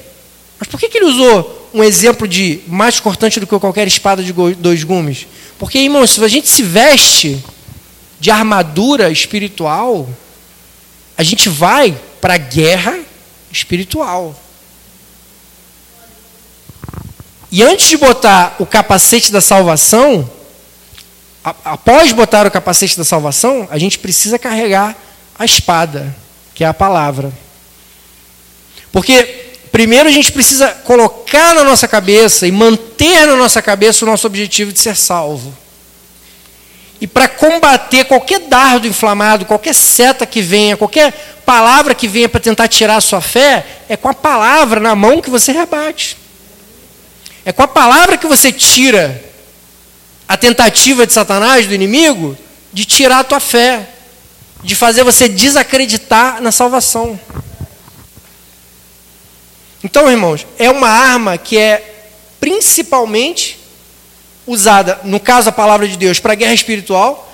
Mas 0.59 0.69
por 0.69 0.79
que, 0.79 0.89
que 0.89 0.99
ele 0.99 1.07
usou 1.07 1.71
um 1.73 1.83
exemplo 1.83 2.27
de 2.27 2.61
mais 2.67 3.01
cortante 3.01 3.41
do 3.41 3.47
que 3.47 3.59
qualquer 3.59 3.87
espada 3.87 4.23
de 4.23 4.33
dois 4.33 4.83
gumes? 4.83 5.27
Porque, 5.59 5.79
irmãos, 5.79 6.11
se 6.11 6.25
a 6.25 6.29
gente 6.29 6.49
se 6.49 6.63
veste 6.63 7.43
de 8.19 8.31
armadura 8.31 9.11
espiritual, 9.11 10.09
a 11.17 11.23
gente 11.23 11.49
vai 11.49 11.97
para 12.21 12.35
a 12.35 12.39
guerra 12.39 12.99
espiritual. 13.51 14.35
E 17.51 17.63
antes 17.63 17.89
de 17.89 17.97
botar 17.97 18.57
o 18.59 18.65
capacete 18.65 19.31
da 19.31 19.41
salvação, 19.41 20.29
após 21.45 22.13
botar 22.13 22.47
o 22.47 22.51
capacete 22.51 22.97
da 22.97 23.05
salvação, 23.05 23.67
a 23.71 23.79
gente 23.79 23.99
precisa 23.99 24.39
carregar 24.39 24.97
a 25.39 25.45
espada, 25.45 26.15
que 26.55 26.63
é 26.63 26.67
a 26.67 26.75
palavra. 26.75 27.33
Porque 28.93 29.57
primeiro 29.73 30.09
a 30.09 30.13
gente 30.13 30.31
precisa 30.31 30.69
colocar 30.69 31.55
na 31.55 31.65
nossa 31.65 31.89
cabeça 31.89 32.47
e 32.47 32.53
manter 32.53 33.27
na 33.27 33.37
nossa 33.37 33.61
cabeça 33.61 34.05
o 34.05 34.09
nosso 34.09 34.27
objetivo 34.27 34.73
de 34.73 34.79
ser 34.79 34.95
salvo. 34.97 35.57
E 37.01 37.07
para 37.07 37.27
combater 37.27 38.05
qualquer 38.05 38.41
dardo 38.41 38.87
inflamado, 38.87 39.45
qualquer 39.45 39.75
seta 39.75 40.25
que 40.25 40.41
venha, 40.41 40.77
qualquer 40.77 41.13
palavra 41.45 41.97
que 41.97 42.07
venha 42.07 42.29
para 42.29 42.41
tentar 42.41 42.69
tirar 42.69 42.97
a 42.97 43.01
sua 43.01 43.21
fé, 43.21 43.67
é 43.89 43.97
com 43.97 44.09
a 44.09 44.15
palavra 44.15 44.79
na 44.79 44.95
mão 44.95 45.21
que 45.21 45.29
você 45.29 45.51
rebate. 45.51 46.17
É 47.45 47.51
com 47.51 47.65
a 47.65 47.67
palavra 47.67 48.17
que 48.17 48.29
você 48.29 48.53
tira 48.53 49.32
a 50.33 50.37
tentativa 50.39 51.07
de 51.07 51.13
Satanás, 51.13 51.67
do 51.67 51.75
inimigo, 51.75 52.35
de 52.73 52.87
tirar 52.87 53.19
a 53.19 53.25
tua 53.25 53.39
fé, 53.39 53.87
de 54.65 54.75
fazer 54.75 55.05
você 55.05 55.29
desacreditar 55.29 56.41
na 56.41 56.51
salvação. 56.51 57.21
Então, 59.85 60.11
irmãos, 60.11 60.47
é 60.59 60.71
uma 60.71 60.89
arma 60.89 61.37
que 61.37 61.59
é 61.59 62.07
principalmente 62.41 63.59
usada, 64.47 65.01
no 65.05 65.21
caso 65.21 65.51
a 65.51 65.53
palavra 65.53 65.87
de 65.87 65.99
Deus, 65.99 66.19
para 66.19 66.35
guerra 66.35 66.55
espiritual, 66.55 67.31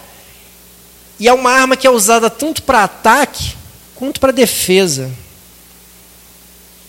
e 1.20 1.28
é 1.28 1.32
uma 1.32 1.52
arma 1.52 1.76
que 1.76 1.86
é 1.86 1.90
usada 1.90 2.28
tanto 2.28 2.64
para 2.64 2.82
ataque 2.82 3.54
quanto 3.94 4.18
para 4.18 4.32
defesa. 4.32 5.08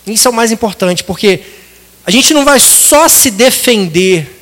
Isso 0.04 0.26
é 0.26 0.30
o 0.32 0.34
mais 0.34 0.50
importante, 0.50 1.04
porque 1.04 1.44
a 2.04 2.10
gente 2.10 2.34
não 2.34 2.44
vai 2.44 2.58
só 2.58 3.06
se 3.06 3.30
defender 3.30 4.39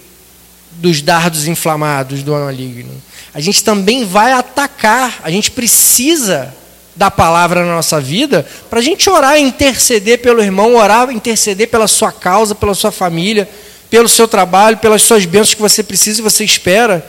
dos 0.78 1.02
dardos 1.02 1.46
inflamados 1.46 2.22
do 2.22 2.32
maligno. 2.32 2.90
A 3.34 3.40
gente 3.40 3.62
também 3.62 4.04
vai 4.04 4.32
atacar. 4.32 5.20
A 5.22 5.30
gente 5.30 5.50
precisa 5.50 6.54
da 6.96 7.10
palavra 7.10 7.64
na 7.64 7.76
nossa 7.76 8.00
vida 8.00 8.44
para 8.68 8.80
a 8.80 8.82
gente 8.82 9.08
orar 9.08 9.38
interceder 9.38 10.18
pelo 10.20 10.42
irmão, 10.42 10.74
orar 10.74 11.10
interceder 11.10 11.68
pela 11.68 11.86
sua 11.86 12.10
causa, 12.10 12.54
pela 12.54 12.74
sua 12.74 12.90
família, 12.90 13.48
pelo 13.88 14.08
seu 14.08 14.26
trabalho, 14.26 14.78
pelas 14.78 15.02
suas 15.02 15.24
bênçãos 15.24 15.54
que 15.54 15.60
você 15.60 15.82
precisa 15.82 16.20
e 16.20 16.24
você 16.24 16.44
espera. 16.44 17.04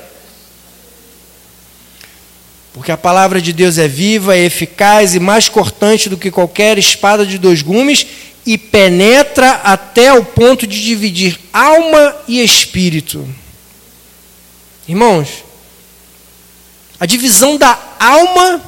Porque 2.72 2.92
a 2.92 2.98
palavra 2.98 3.42
de 3.42 3.52
Deus 3.52 3.78
é 3.78 3.88
viva, 3.88 4.36
é 4.36 4.46
eficaz 4.46 5.16
e 5.16 5.20
mais 5.20 5.50
cortante 5.50 6.08
do 6.08 6.18
que 6.18 6.30
qualquer 6.30 6.78
espada 6.78 7.26
de 7.26 7.38
dois 7.38 7.62
gumes 7.62 8.06
e 8.46 8.58
penetra 8.58 9.54
até 9.64 10.14
o 10.14 10.24
ponto 10.24 10.66
de 10.66 10.82
dividir 10.82 11.40
alma 11.52 12.16
e 12.28 12.44
espírito. 12.44 13.28
Irmãos, 14.90 15.44
a 17.00 17.06
divisão 17.06 17.58
da 17.58 17.78
alma 18.00 18.60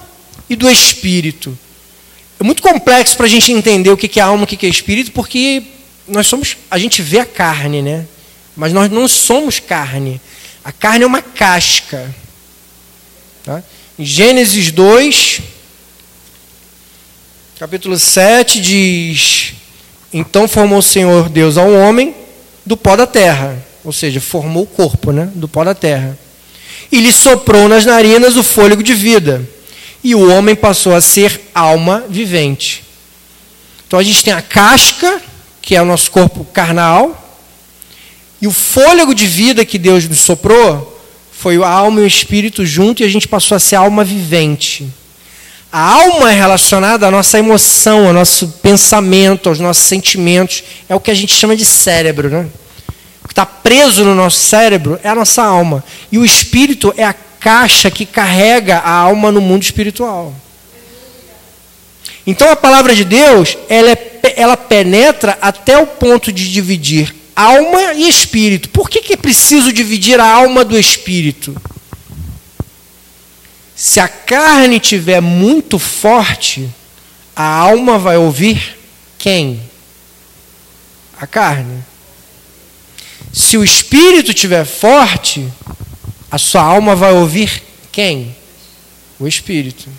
e 0.47 0.55
do 0.55 0.69
espírito. 0.69 1.57
É 2.39 2.43
muito 2.43 2.61
complexo 2.61 3.17
para 3.17 3.25
a 3.25 3.29
gente 3.29 3.51
entender 3.51 3.89
o 3.89 3.97
que 3.97 4.19
é 4.19 4.23
alma, 4.23 4.43
o 4.43 4.47
que 4.47 4.63
é 4.63 4.69
espírito, 4.69 5.11
porque 5.13 5.63
nós 6.07 6.27
somos, 6.27 6.57
a 6.69 6.77
gente 6.77 7.01
vê 7.01 7.17
a 7.17 7.25
carne, 7.25 7.81
né? 7.81 8.05
Mas 8.55 8.71
nós 8.71 8.91
não 8.91 9.07
somos 9.07 9.59
carne. 9.59 10.21
A 10.63 10.71
carne 10.71 11.05
é 11.05 11.07
uma 11.07 11.23
casca. 11.23 12.13
Tá? 13.43 13.63
Em 13.97 14.05
Gênesis 14.05 14.71
2, 14.71 15.41
capítulo 17.57 17.97
7, 17.97 18.61
diz: 18.61 19.53
Então 20.13 20.47
formou 20.47 20.77
o 20.77 20.83
Senhor 20.83 21.29
Deus 21.29 21.57
ao 21.57 21.71
homem 21.73 22.13
do 22.63 22.77
pó 22.77 22.95
da 22.95 23.07
terra, 23.07 23.65
ou 23.83 23.91
seja, 23.91 24.19
formou 24.19 24.63
o 24.63 24.67
corpo 24.67 25.11
né, 25.11 25.29
do 25.35 25.47
pó 25.47 25.63
da 25.63 25.73
terra, 25.73 26.17
e 26.91 26.99
lhe 26.99 27.11
soprou 27.11 27.67
nas 27.67 27.85
narinas 27.85 28.35
o 28.35 28.43
fôlego 28.43 28.83
de 28.83 28.93
vida 28.93 29.41
e 30.03 30.15
o 30.15 30.31
homem 30.31 30.55
passou 30.55 30.95
a 30.95 31.01
ser 31.01 31.49
alma 31.53 32.03
vivente. 32.09 32.83
Então 33.87 33.99
a 33.99 34.03
gente 34.03 34.23
tem 34.23 34.33
a 34.33 34.41
casca, 34.41 35.21
que 35.61 35.75
é 35.75 35.81
o 35.81 35.85
nosso 35.85 36.09
corpo 36.09 36.43
carnal, 36.45 37.17
e 38.41 38.47
o 38.47 38.51
fôlego 38.51 39.13
de 39.13 39.27
vida 39.27 39.63
que 39.63 39.77
Deus 39.77 40.07
nos 40.07 40.19
soprou 40.19 40.87
foi 41.31 41.61
a 41.63 41.67
alma 41.67 42.01
e 42.01 42.03
o 42.03 42.07
espírito 42.07 42.65
junto 42.65 43.01
e 43.01 43.05
a 43.05 43.09
gente 43.09 43.27
passou 43.27 43.55
a 43.55 43.59
ser 43.59 43.75
alma 43.75 44.03
vivente. 44.03 44.87
A 45.71 45.79
alma 45.79 46.31
é 46.31 46.35
relacionada 46.35 47.07
à 47.07 47.11
nossa 47.11 47.39
emoção, 47.39 48.07
ao 48.07 48.13
nosso 48.13 48.47
pensamento, 48.61 49.47
aos 49.47 49.59
nossos 49.59 49.83
sentimentos. 49.83 50.63
É 50.89 50.95
o 50.95 50.99
que 50.99 51.09
a 51.09 51.13
gente 51.13 51.33
chama 51.33 51.55
de 51.55 51.63
cérebro, 51.63 52.29
né? 52.29 52.47
Que 53.31 53.33
está 53.33 53.45
preso 53.45 54.03
no 54.03 54.13
nosso 54.13 54.41
cérebro 54.41 54.99
é 55.01 55.07
a 55.07 55.15
nossa 55.15 55.41
alma. 55.41 55.81
E 56.11 56.17
o 56.17 56.25
espírito 56.25 56.93
é 56.97 57.05
a 57.05 57.13
caixa 57.13 57.89
que 57.89 58.05
carrega 58.05 58.79
a 58.79 58.91
alma 58.91 59.31
no 59.31 59.39
mundo 59.39 59.63
espiritual. 59.63 60.35
Então 62.27 62.51
a 62.51 62.57
palavra 62.57 62.93
de 62.93 63.05
Deus, 63.05 63.57
ela, 63.69 63.91
é, 63.91 64.33
ela 64.35 64.57
penetra 64.57 65.37
até 65.41 65.77
o 65.77 65.87
ponto 65.87 66.29
de 66.29 66.51
dividir 66.51 67.15
alma 67.33 67.93
e 67.93 68.09
espírito. 68.09 68.67
Por 68.67 68.89
que, 68.89 68.99
que 69.01 69.13
é 69.13 69.17
preciso 69.17 69.71
dividir 69.71 70.19
a 70.19 70.29
alma 70.29 70.65
do 70.65 70.77
espírito? 70.77 71.55
Se 73.73 74.01
a 74.01 74.09
carne 74.09 74.77
tiver 74.77 75.21
muito 75.21 75.79
forte, 75.79 76.69
a 77.33 77.45
alma 77.45 77.97
vai 77.97 78.17
ouvir 78.17 78.77
quem? 79.17 79.61
A 81.17 81.25
carne. 81.25 81.90
Se 83.33 83.57
o 83.57 83.63
espírito 83.63 84.33
tiver 84.33 84.65
forte, 84.65 85.47
a 86.29 86.37
sua 86.37 86.61
alma 86.61 86.95
vai 86.95 87.13
ouvir 87.13 87.63
quem? 87.91 88.35
O 89.19 89.27
espírito. 89.27 89.89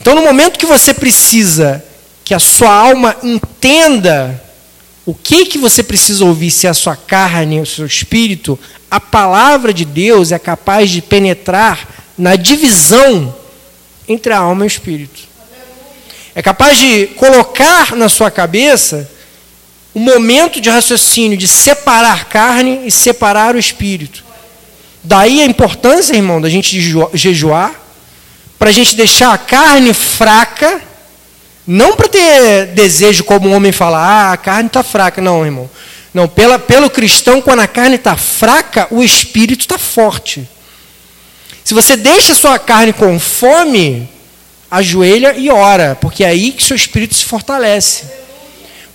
Então, 0.00 0.14
no 0.14 0.22
momento 0.22 0.58
que 0.58 0.66
você 0.66 0.94
precisa 0.94 1.84
que 2.24 2.32
a 2.32 2.38
sua 2.38 2.72
alma 2.72 3.16
entenda 3.22 4.40
o 5.04 5.14
que 5.14 5.46
que 5.46 5.58
você 5.58 5.82
precisa 5.82 6.24
ouvir, 6.24 6.50
se 6.50 6.66
é 6.66 6.70
a 6.70 6.74
sua 6.74 6.94
carne, 6.94 7.60
o 7.60 7.66
seu 7.66 7.84
espírito, 7.84 8.58
a 8.90 9.00
palavra 9.00 9.74
de 9.74 9.84
Deus 9.84 10.30
é 10.30 10.38
capaz 10.38 10.90
de 10.90 11.02
penetrar 11.02 11.88
na 12.16 12.36
divisão 12.36 13.34
entre 14.06 14.32
a 14.32 14.38
alma 14.38 14.64
e 14.64 14.66
o 14.66 14.68
espírito. 14.68 15.22
É 16.34 16.42
capaz 16.42 16.78
de 16.78 17.08
colocar 17.16 17.96
na 17.96 18.08
sua 18.08 18.30
cabeça 18.30 19.10
um 19.94 20.00
momento 20.00 20.60
de 20.60 20.70
raciocínio 20.70 21.36
de 21.36 21.48
separar 21.48 22.26
carne 22.26 22.82
e 22.84 22.90
separar 22.90 23.54
o 23.54 23.58
espírito. 23.58 24.24
Daí 25.02 25.40
a 25.40 25.46
importância, 25.46 26.14
irmão, 26.14 26.40
da 26.40 26.48
gente 26.48 26.80
jejuar, 27.14 27.74
para 28.58 28.70
a 28.70 28.72
gente 28.72 28.94
deixar 28.94 29.32
a 29.32 29.38
carne 29.38 29.94
fraca, 29.94 30.80
não 31.66 31.96
para 31.96 32.08
ter 32.08 32.66
desejo 32.66 33.24
como 33.24 33.48
o 33.48 33.52
homem 33.52 33.72
fala, 33.72 33.98
ah, 33.98 34.32
a 34.32 34.36
carne 34.36 34.66
está 34.66 34.82
fraca. 34.82 35.22
Não, 35.22 35.44
irmão. 35.44 35.70
Não, 36.12 36.28
pela, 36.28 36.58
pelo 36.58 36.90
cristão, 36.90 37.40
quando 37.40 37.60
a 37.60 37.66
carne 37.66 37.96
está 37.96 38.16
fraca, 38.16 38.86
o 38.90 39.02
espírito 39.02 39.60
está 39.60 39.78
forte. 39.78 40.48
Se 41.64 41.72
você 41.72 41.96
deixa 41.96 42.34
sua 42.34 42.58
carne 42.58 42.92
com 42.92 43.18
fome, 43.18 44.08
ajoelha 44.70 45.34
e 45.36 45.50
ora, 45.50 45.96
porque 46.00 46.24
é 46.24 46.28
aí 46.28 46.52
que 46.52 46.62
seu 46.62 46.76
espírito 46.76 47.14
se 47.14 47.24
fortalece. 47.24 48.19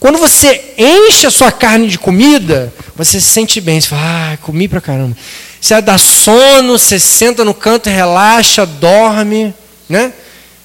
Quando 0.06 0.20
você 0.20 0.76
enche 0.78 1.26
a 1.26 1.32
sua 1.32 1.52
carne 1.52 1.88
de 1.88 1.98
comida, 1.98 2.72
você 2.96 3.20
se 3.20 3.26
sente 3.26 3.60
bem. 3.60 3.82
Você 3.82 3.88
fala, 3.88 4.34
ah, 4.34 4.38
comi 4.38 4.68
pra 4.68 4.80
caramba. 4.80 5.18
Você 5.60 5.82
dá 5.82 5.98
sono, 5.98 6.78
você 6.78 7.00
senta 7.00 7.44
no 7.44 7.56
canto, 7.56 7.90
relaxa, 7.90 8.68
dorme, 8.68 9.52
né? 9.90 10.14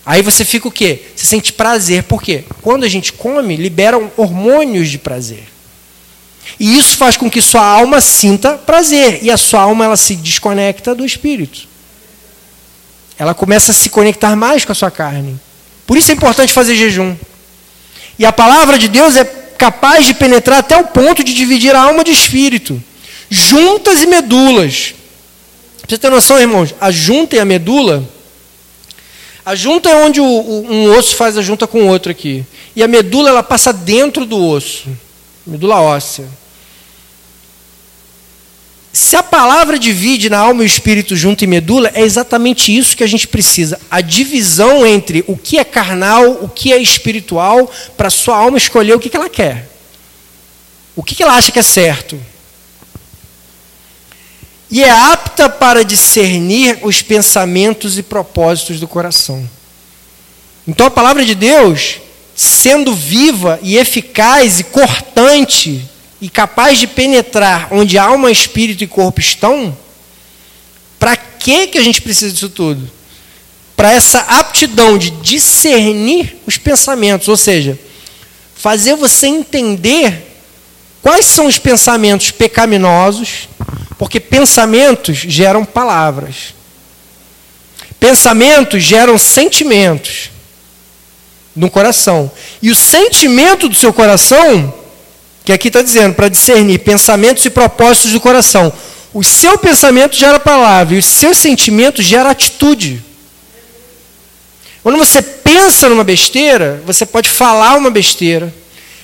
Aí 0.05 0.21
você 0.21 0.45
fica 0.45 0.69
o 0.69 0.71
quê? 0.71 1.05
Você 1.17 1.25
sente 1.25 1.55
prazer. 1.55 2.03
Por 2.03 2.23
quê? 2.23 2.45
Quando 2.61 2.85
a 2.85 2.89
gente 2.91 3.15
come, 3.15 3.57
liberam 3.57 4.13
hormônios 4.15 4.91
de 4.91 4.99
prazer. 4.99 5.45
E 6.59 6.79
isso 6.79 6.99
faz 6.99 7.17
com 7.17 7.31
que 7.31 7.41
sua 7.41 7.65
alma 7.65 8.03
sinta 8.03 8.59
prazer. 8.59 9.21
E 9.23 9.31
a 9.31 9.39
sua 9.39 9.63
alma 9.63 9.87
ela 9.87 9.97
se 9.97 10.17
desconecta 10.17 10.95
do 10.95 11.03
espírito 11.03 11.67
ela 13.19 13.33
começa 13.33 13.73
a 13.73 13.75
se 13.75 13.89
conectar 13.89 14.37
mais 14.37 14.67
com 14.67 14.73
a 14.73 14.75
sua 14.75 14.91
carne. 14.91 15.41
Por 15.87 15.97
isso 15.97 16.11
é 16.11 16.15
importante 16.15 16.53
fazer 16.53 16.75
jejum. 16.75 17.17
E 18.21 18.27
a 18.27 18.31
palavra 18.31 18.79
de 18.79 18.87
Deus 18.87 19.17
é 19.17 19.25
capaz 19.25 20.05
de 20.05 20.13
penetrar 20.13 20.59
até 20.59 20.77
o 20.77 20.89
ponto 20.89 21.25
de 21.25 21.33
dividir 21.33 21.75
a 21.75 21.81
alma 21.85 22.05
de 22.05 22.11
espírito, 22.11 22.79
juntas 23.31 24.03
e 24.03 24.07
medulas. 24.07 24.95
Pra 25.81 25.89
você 25.89 25.97
ter 25.97 26.11
noção, 26.11 26.39
irmãos, 26.39 26.75
a 26.79 26.91
junta 26.91 27.37
e 27.37 27.39
a 27.39 27.47
medula. 27.47 28.07
A 29.43 29.55
junta 29.55 29.89
é 29.89 30.05
onde 30.05 30.21
o, 30.21 30.27
o, 30.27 30.71
um 30.71 30.95
osso 30.99 31.17
faz 31.17 31.39
a 31.39 31.43
junta 31.43 31.67
com 31.67 31.85
o 31.85 31.87
outro 31.87 32.13
aqui. 32.13 32.45
E 32.77 32.83
a 32.83 32.87
medula 32.87 33.31
ela 33.31 33.43
passa 33.43 33.73
dentro 33.73 34.27
do 34.27 34.37
osso. 34.37 34.91
Medula 35.47 35.81
óssea. 35.81 36.29
Se 38.93 39.15
a 39.15 39.23
palavra 39.23 39.79
divide 39.79 40.29
na 40.29 40.39
alma 40.39 40.63
e 40.63 40.65
o 40.65 40.67
espírito 40.67 41.15
junto 41.15 41.45
em 41.45 41.49
medula, 41.49 41.91
é 41.95 42.03
exatamente 42.03 42.77
isso 42.77 42.97
que 42.97 43.05
a 43.05 43.07
gente 43.07 43.29
precisa. 43.29 43.81
A 43.89 44.01
divisão 44.01 44.85
entre 44.85 45.25
o 45.29 45.37
que 45.37 45.59
é 45.59 45.65
carnal, 45.65 46.39
o 46.43 46.49
que 46.49 46.73
é 46.73 46.79
espiritual, 46.79 47.71
para 47.97 48.09
a 48.09 48.11
sua 48.11 48.37
alma 48.37 48.59
escolher 48.59 48.95
o 48.95 49.01
que, 49.01 49.09
que 49.09 49.17
ela 49.17 49.29
quer. 49.29 49.71
O 50.97 51.05
que, 51.05 51.15
que 51.15 51.23
ela 51.23 51.35
acha 51.35 51.53
que 51.53 51.59
é 51.59 51.63
certo. 51.63 52.21
E 54.69 54.83
é 54.83 54.91
apta 54.91 55.49
para 55.49 55.85
discernir 55.85 56.79
os 56.83 57.01
pensamentos 57.01 57.97
e 57.97 58.03
propósitos 58.03 58.81
do 58.81 58.89
coração. 58.89 59.49
Então 60.67 60.87
a 60.87 60.91
palavra 60.91 61.25
de 61.25 61.35
Deus, 61.35 62.01
sendo 62.35 62.95
viva 62.95 63.59
e 63.63 63.77
eficaz 63.77 64.61
e 64.61 64.65
cortante, 64.65 65.89
e 66.21 66.29
capaz 66.29 66.79
de 66.79 66.87
penetrar 66.87 67.69
onde 67.71 67.97
alma, 67.99 68.31
espírito 68.31 68.85
e 68.85 68.87
corpo 68.87 69.21
estão, 69.21 69.77
para 70.99 71.17
que, 71.17 71.69
que 71.69 71.79
a 71.79 71.83
gente 71.83 72.03
precisa 72.03 72.33
disso 72.33 72.51
tudo? 72.51 72.91
Para 73.75 73.93
essa 73.93 74.19
aptidão 74.21 74.99
de 74.99 75.11
discernir 75.11 76.37
os 76.47 76.59
pensamentos, 76.59 77.29
ou 77.29 77.37
seja, 77.37 77.79
fazer 78.55 78.95
você 78.95 79.27
entender 79.27 80.27
quais 81.01 81.25
são 81.25 81.47
os 81.47 81.59
pensamentos 81.59 82.31
pecaminosos, 82.31 83.49
porque 83.97 84.21
pensamentos 84.21 85.17
geram 85.17 85.65
palavras. 85.65 86.55
Pensamentos 87.99 88.83
geram 88.83 89.17
sentimentos 89.17 90.31
no 91.57 91.71
coração. 91.71 92.31
E 92.61 92.71
o 92.71 92.75
sentimento 92.75 93.69
do 93.69 93.75
seu 93.75 93.93
coração 93.93 94.80
que 95.45 95.53
aqui 95.53 95.69
está 95.69 95.83
dizendo, 95.83 96.15
para 96.15 96.29
discernir 96.29 96.79
pensamentos 96.79 97.45
e 97.45 97.51
propósitos 97.51 98.13
do 98.13 98.21
coração. 98.21 98.73
O 99.13 99.25
seu 99.25 99.59
pensamento 99.59 100.15
gera 100.15 100.39
palavra 100.39 100.95
e 100.95 100.99
o 100.99 101.03
seu 101.03 101.35
sentimento 101.35 102.03
gera 102.03 102.31
atitude. 102.31 103.03
Quando 104.83 104.99
você 104.99 105.21
pensa 105.21 105.89
numa 105.89 106.05
besteira, 106.05 106.83
você 106.87 107.05
pode 107.05 107.29
falar 107.29 107.77
uma 107.77 107.91
besteira. 107.91 108.55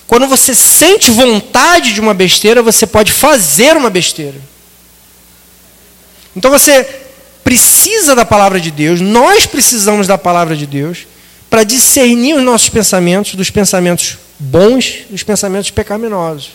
Quando 0.07 0.27
você 0.27 0.55
sente 0.55 1.11
vontade 1.11 1.93
de 1.93 2.01
uma 2.01 2.15
besteira, 2.15 2.63
você 2.63 2.87
pode 2.87 3.13
fazer 3.13 3.77
uma 3.77 3.91
besteira. 3.91 4.41
Então 6.35 6.51
você 6.51 6.87
precisa 7.43 8.15
da 8.15 8.25
palavra 8.25 8.61
de 8.61 8.71
Deus, 8.71 9.01
nós 9.01 9.47
precisamos 9.47 10.07
da 10.07 10.19
palavra 10.19 10.57
de 10.57 10.67
Deus 10.67 11.07
para 11.49 11.65
discernir 11.65 12.35
os 12.35 12.43
nossos 12.43 12.69
pensamentos 12.69 13.35
dos 13.35 13.51
pensamentos 13.51 14.19
bons 14.39 15.05
e 15.11 15.15
os 15.15 15.23
pensamentos 15.23 15.71
pecaminosos. 15.71 16.53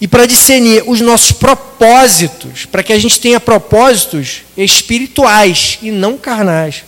E 0.00 0.06
para 0.06 0.26
discernir 0.26 0.84
os 0.86 1.00
nossos 1.00 1.32
propósitos, 1.32 2.66
para 2.66 2.82
que 2.82 2.92
a 2.92 2.98
gente 2.98 3.18
tenha 3.18 3.40
propósitos 3.40 4.42
espirituais 4.56 5.78
e 5.82 5.90
não 5.90 6.16
carnais. 6.16 6.84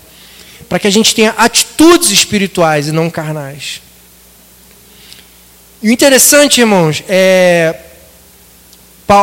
Para 0.69 0.79
que 0.79 0.87
a 0.87 0.91
gente 0.91 1.15
tenha 1.15 1.35
atitudes 1.37 2.11
espirituais 2.11 2.87
e 2.87 2.93
não 2.93 3.11
carnais. 3.11 3.83
E 5.83 5.89
o 5.89 5.93
interessante, 5.93 6.61
irmãos, 6.61 7.03
é, 7.09 7.75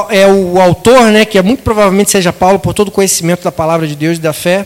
é 0.10 0.28
o 0.28 0.60
autor, 0.60 1.12
né, 1.12 1.24
que 1.24 1.38
é 1.38 1.42
muito 1.42 1.64
provavelmente 1.64 2.12
seja 2.12 2.34
Paulo, 2.34 2.60
por 2.60 2.74
todo 2.74 2.90
o 2.90 2.92
conhecimento 2.92 3.44
da 3.44 3.52
palavra 3.52 3.88
de 3.88 3.96
Deus 3.96 4.18
e 4.18 4.22
da 4.22 4.34
fé, 4.34 4.66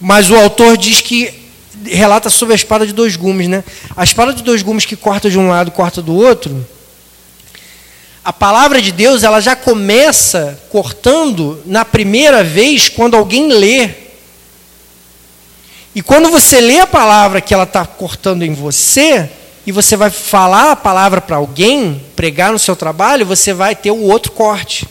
mas 0.00 0.30
o 0.30 0.36
autor 0.36 0.76
diz 0.76 1.00
que 1.00 1.45
relata 1.84 2.30
sobre 2.30 2.54
a 2.54 2.56
espada 2.56 2.86
de 2.86 2.92
dois 2.92 3.16
gumes, 3.16 3.48
né? 3.48 3.62
A 3.96 4.04
espada 4.04 4.32
de 4.32 4.42
dois 4.42 4.62
gumes 4.62 4.84
que 4.84 4.96
corta 4.96 5.28
de 5.28 5.38
um 5.38 5.48
lado, 5.48 5.70
corta 5.70 6.00
do 6.00 6.14
outro. 6.14 6.66
A 8.24 8.32
palavra 8.32 8.82
de 8.82 8.90
Deus, 8.90 9.22
ela 9.22 9.40
já 9.40 9.54
começa 9.54 10.60
cortando 10.70 11.62
na 11.64 11.84
primeira 11.84 12.42
vez 12.42 12.88
quando 12.88 13.16
alguém 13.16 13.52
lê. 13.52 13.90
E 15.94 16.02
quando 16.02 16.28
você 16.30 16.60
lê 16.60 16.80
a 16.80 16.86
palavra 16.86 17.40
que 17.40 17.54
ela 17.54 17.62
está 17.64 17.86
cortando 17.86 18.42
em 18.42 18.52
você, 18.52 19.30
e 19.66 19.72
você 19.72 19.96
vai 19.96 20.10
falar 20.10 20.72
a 20.72 20.76
palavra 20.76 21.20
para 21.20 21.36
alguém, 21.36 22.00
pregar 22.14 22.52
no 22.52 22.58
seu 22.58 22.76
trabalho, 22.76 23.26
você 23.26 23.52
vai 23.52 23.74
ter 23.74 23.90
o 23.90 24.02
outro 24.02 24.30
corte. 24.32 24.86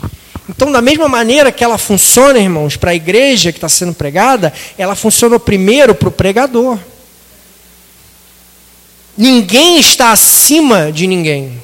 Então, 0.48 0.72
da 0.72 0.82
mesma 0.82 1.08
maneira 1.08 1.52
que 1.52 1.64
ela 1.64 1.78
funciona, 1.78 2.38
irmãos, 2.40 2.76
para 2.76 2.92
a 2.92 2.96
igreja 2.96 3.52
que 3.52 3.58
está 3.58 3.70
sendo 3.70 3.94
pregada, 3.94 4.54
ela 4.78 4.96
funcionou 4.96 5.40
primeiro 5.40 5.96
para 5.96 6.10
o 6.10 6.12
pregador. 6.12 6.78
Ninguém 9.18 9.80
está 9.80 10.12
acima 10.12 10.92
de 10.92 11.08
ninguém. 11.08 11.62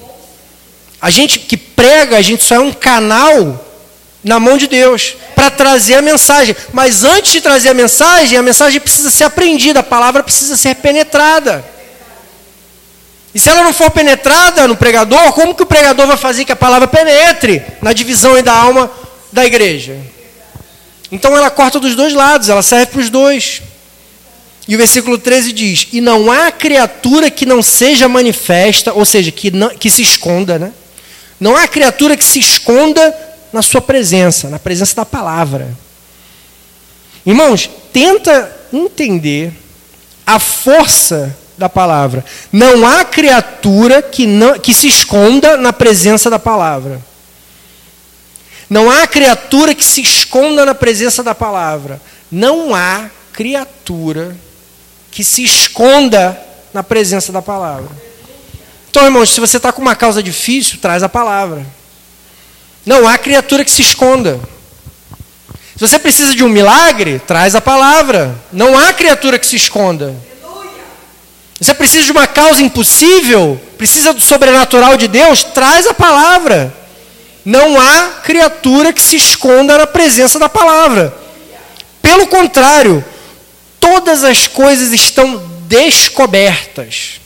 A 1.00 1.10
gente 1.10 1.40
que 1.40 1.58
prega, 1.58 2.18
a 2.18 2.22
gente 2.22 2.44
só 2.44 2.56
é 2.56 2.60
um 2.60 2.72
canal 2.72 3.68
na 4.24 4.40
mão 4.40 4.58
de 4.58 4.68
Deus, 4.68 5.16
para 5.36 5.50
trazer 5.50 5.96
a 5.96 6.02
mensagem. 6.02 6.56
Mas 6.72 7.04
antes 7.04 7.32
de 7.34 7.42
trazer 7.42 7.70
a 7.70 7.74
mensagem, 7.74 8.38
a 8.38 8.44
mensagem 8.44 8.80
precisa 8.80 9.10
ser 9.10 9.24
aprendida, 9.24 9.80
a 9.80 9.84
palavra 9.84 10.22
precisa 10.22 10.56
ser 10.56 10.76
penetrada. 10.76 11.66
E 13.34 13.40
se 13.40 13.50
ela 13.50 13.64
não 13.64 13.74
for 13.74 13.90
penetrada 13.90 14.68
no 14.68 14.76
pregador, 14.76 15.32
como 15.34 15.56
que 15.56 15.64
o 15.64 15.66
pregador 15.66 16.06
vai 16.06 16.18
fazer 16.18 16.44
que 16.44 16.52
a 16.52 16.56
palavra 16.56 16.88
penetre 16.88 17.64
na 17.82 17.94
divisão 17.94 18.42
da 18.44 18.54
alma 18.54 18.92
da 19.32 19.46
igreja? 19.46 19.98
Então 21.12 21.36
ela 21.36 21.50
corta 21.50 21.80
dos 21.80 21.96
dois 21.96 22.14
lados, 22.14 22.50
ela 22.50 22.62
serve 22.62 22.88
para 22.88 23.02
os 23.02 23.10
dois. 23.10 23.62
E 24.68 24.76
o 24.76 24.78
versículo 24.78 25.18
13 25.18 25.52
diz: 25.52 25.88
E 25.92 26.02
não 26.02 26.32
há 26.32 26.52
criatura 26.52 27.32
que 27.32 27.46
não 27.46 27.62
seja 27.62 28.08
manifesta, 28.08 28.94
ou 28.94 29.06
seja, 29.06 29.32
que, 29.32 29.50
não, 29.52 29.70
que 29.70 29.90
se 29.90 30.02
esconda, 30.02 30.60
né? 30.60 30.72
Não 31.40 31.58
há 31.58 31.68
criatura 31.68 32.16
que 32.16 32.24
se 32.24 32.40
esconda 32.40 33.16
na 33.52 33.62
sua 33.62 33.82
presença, 33.82 34.50
na 34.50 34.60
presença 34.60 34.96
da 34.96 35.06
palavra. 35.06 35.76
Irmãos, 37.26 37.70
tenta 37.92 38.56
entender 38.72 39.52
a 40.26 40.40
força 40.40 41.36
da 41.58 41.70
palavra. 41.70 42.24
Não 42.52 42.86
há 42.86 43.06
criatura 43.06 44.02
que, 44.02 44.26
não, 44.26 44.58
que 44.60 44.74
se 44.74 44.88
esconda 44.88 45.58
na 45.58 45.72
presença 45.72 46.30
da 46.30 46.40
palavra. 46.40 47.02
Não 48.70 48.90
há 48.90 49.06
criatura 49.06 49.76
que 49.76 49.84
se 49.84 50.02
esconda 50.02 50.66
na 50.66 50.74
presença 50.74 51.22
da 51.22 51.36
palavra. 51.36 52.02
Não 52.32 52.74
há 52.74 53.10
criatura 53.34 54.36
que 55.12 55.24
se 55.24 55.44
esconda 55.44 56.40
na 56.74 56.82
presença 56.82 57.32
da 57.32 57.42
palavra. 57.42 57.90
Então, 58.90 59.04
irmãos, 59.04 59.30
se 59.30 59.40
você 59.40 59.58
está 59.58 59.72
com 59.72 59.82
uma 59.82 59.96
causa 59.96 60.24
difícil, 60.24 60.80
traz 60.82 61.04
a 61.04 61.10
palavra. 61.10 61.66
Não 62.86 63.08
há 63.08 63.18
criatura 63.18 63.64
que 63.64 63.72
se 63.72 63.82
esconda. 63.82 64.40
Se 65.76 65.88
você 65.88 66.00
precisa 66.00 66.36
de 66.36 66.44
um 66.44 66.50
milagre, 66.50 67.20
traz 67.20 67.56
a 67.56 67.62
palavra. 67.62 68.36
Não 68.52 68.78
há 68.78 68.94
criatura 68.94 69.38
que 69.40 69.48
se 69.48 69.56
esconda. 69.56 70.16
Você 71.62 71.74
precisa 71.76 72.04
de 72.04 72.12
uma 72.12 72.26
causa 72.26 72.62
impossível, 72.62 73.62
precisa 73.78 74.14
do 74.14 74.20
sobrenatural 74.20 74.98
de 74.98 75.08
Deus, 75.08 75.44
traz 75.44 75.86
a 75.86 75.94
palavra. 75.94 76.76
Não 77.46 77.80
há 77.80 78.20
criatura 78.24 78.92
que 78.92 79.02
se 79.02 79.16
esconda 79.16 79.78
na 79.78 79.86
presença 79.86 80.40
da 80.40 80.50
palavra. 80.50 81.16
Pelo 82.02 82.26
contrário, 82.28 83.06
todas 83.80 84.24
as 84.24 84.48
coisas 84.48 84.92
estão 84.92 85.38
descobertas 85.68 87.22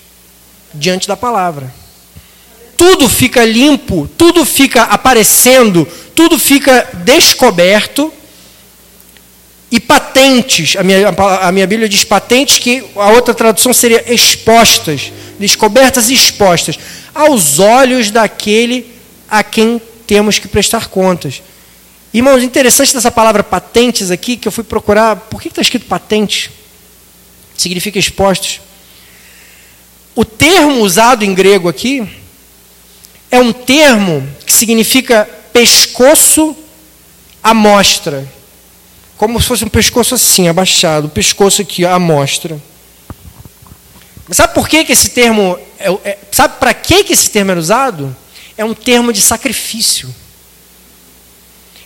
diante 0.74 1.08
da 1.08 1.16
palavra 1.16 1.74
tudo 2.78 3.10
fica 3.10 3.44
limpo, 3.44 4.08
tudo 4.18 4.46
fica 4.46 4.84
aparecendo, 4.84 5.88
tudo 6.14 6.38
fica 6.38 6.88
descoberto 7.04 8.14
e 9.72 9.80
patentes. 9.80 10.76
A 10.76 10.84
minha, 10.84 11.10
a 11.42 11.52
minha 11.52 11.68
Bíblia 11.68 11.90
diz 11.90 12.04
patentes, 12.04 12.60
que 12.60 12.84
a 12.96 13.10
outra 13.10 13.34
tradução 13.34 13.74
seria 13.74 14.14
expostas, 14.14 15.12
descobertas 15.40 16.10
e 16.10 16.14
expostas, 16.14 16.78
aos 17.14 17.60
olhos 17.60 18.12
daquele 18.12 18.94
a 19.30 19.44
quem 19.44 19.82
temos 20.06 20.40
que 20.40 20.48
prestar 20.48 20.88
contas. 20.88 21.42
Irmãos, 22.14 22.44
interessante 22.44 22.94
dessa 22.94 23.12
palavra 23.12 23.44
patentes 23.44 24.10
aqui, 24.12 24.38
que 24.38 24.48
eu 24.48 24.52
fui 24.52 24.64
procurar, 24.64 25.16
por 25.16 25.42
que 25.42 25.50
está 25.50 25.62
escrito 25.62 25.86
patente? 25.86 26.50
Significa 27.58 28.00
expostos. 28.00 28.62
O 30.16 30.24
termo 30.24 30.82
usado 30.82 31.26
em 31.26 31.34
grego 31.34 31.68
aqui 31.68 32.08
é 33.30 33.40
um 33.40 33.52
termo 33.52 34.26
que 34.46 34.54
significa 34.54 35.28
pescoço 35.52 36.56
à 37.44 37.54
mostra. 37.54 38.26
Como 39.18 39.40
se 39.42 39.48
fosse 39.48 39.64
um 39.64 39.70
pescoço 39.70 40.16
assim, 40.16 40.48
abaixado, 40.48 41.08
o 41.08 41.10
pescoço 41.10 41.62
aqui, 41.62 41.86
à 41.86 41.98
mostra. 41.98 42.60
sabe 44.32 44.54
por 44.54 44.68
que, 44.68 44.84
que 44.84 44.94
esse 44.94 45.10
termo. 45.10 45.58
É, 45.80 45.92
é, 46.04 46.18
sabe 46.32 46.56
para 46.60 46.74
que, 46.74 47.04
que 47.04 47.14
esse 47.14 47.30
termo 47.30 47.52
era 47.52 47.60
usado? 47.60 48.16
É 48.58 48.66
um 48.66 48.74
termo 48.74 49.14
de 49.14 49.22
sacrifício. 49.22 50.14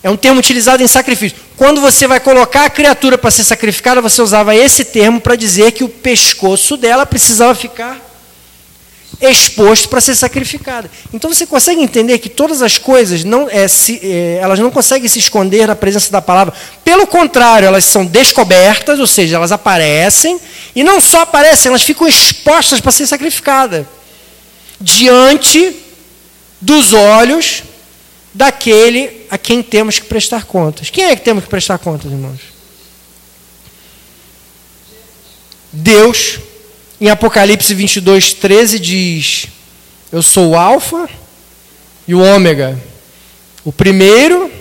É 0.02 0.10
um 0.10 0.16
termo 0.16 0.40
utilizado 0.40 0.82
em 0.82 0.88
sacrifício. 0.88 1.38
Quando 1.58 1.82
você 1.82 2.08
vai 2.08 2.20
colocar 2.20 2.66
a 2.66 2.70
criatura 2.70 3.18
para 3.18 3.30
ser 3.30 3.44
sacrificada, 3.44 4.02
você 4.02 4.22
usava 4.22 4.56
esse 4.56 4.86
termo 4.86 5.20
para 5.20 5.36
dizer 5.36 5.74
que 5.74 5.84
o 5.84 5.90
pescoço 5.90 6.78
dela 6.78 7.06
precisava 7.06 7.54
ficar 7.54 8.09
exposto 9.22 9.90
para 9.90 10.00
ser 10.00 10.16
sacrificada. 10.16 10.90
Então 11.14 11.34
você 11.34 11.46
consegue 11.46 11.82
entender 11.82 12.18
que 12.20 12.30
todas 12.30 12.62
as 12.62 12.78
coisas 12.78 13.24
não 13.24 13.50
é, 13.50 13.68
se, 13.68 14.00
é, 14.02 14.40
elas 14.42 14.60
não 14.60 14.72
conseguem 14.72 15.10
se 15.10 15.20
esconder 15.20 15.68
na 15.68 15.76
presença 15.76 16.12
da 16.12 16.22
palavra. 16.22 16.54
Pelo 16.84 17.06
contrário, 17.06 17.68
elas 17.68 17.84
são 17.84 18.06
descobertas, 18.06 19.00
ou 19.00 19.08
seja, 19.08 19.36
elas 19.36 19.52
aparecem 19.52 20.40
e 20.76 20.84
não 20.84 21.02
só 21.02 21.22
aparecem, 21.22 21.70
elas 21.70 21.84
ficam 21.84 22.08
expostas 22.08 22.80
para 22.80 22.92
ser 22.92 23.08
sacrificada 23.08 23.88
diante 24.80 25.76
dos 26.62 26.94
olhos 26.94 27.64
daquele 28.34 29.26
a 29.30 29.38
quem 29.38 29.62
temos 29.62 30.00
que 30.00 30.06
prestar 30.06 30.46
contas. 30.46 30.90
Quem 30.90 31.06
é 31.06 31.16
que 31.16 31.24
temos 31.24 31.44
que 31.44 31.50
prestar 31.50 31.78
contas, 31.78 32.12
irmãos? 32.12 32.40
Deus 35.72 36.40
em 37.00 37.10
Apocalipse 37.10 37.74
22, 37.74 38.34
13 38.34 38.80
diz: 38.80 39.48
Eu 40.12 40.22
sou 40.22 40.50
o 40.50 40.58
Alfa 40.58 41.10
e 42.08 42.14
o 42.14 42.22
Ômega, 42.22 42.78
o 43.64 43.72
primeiro 43.72 44.52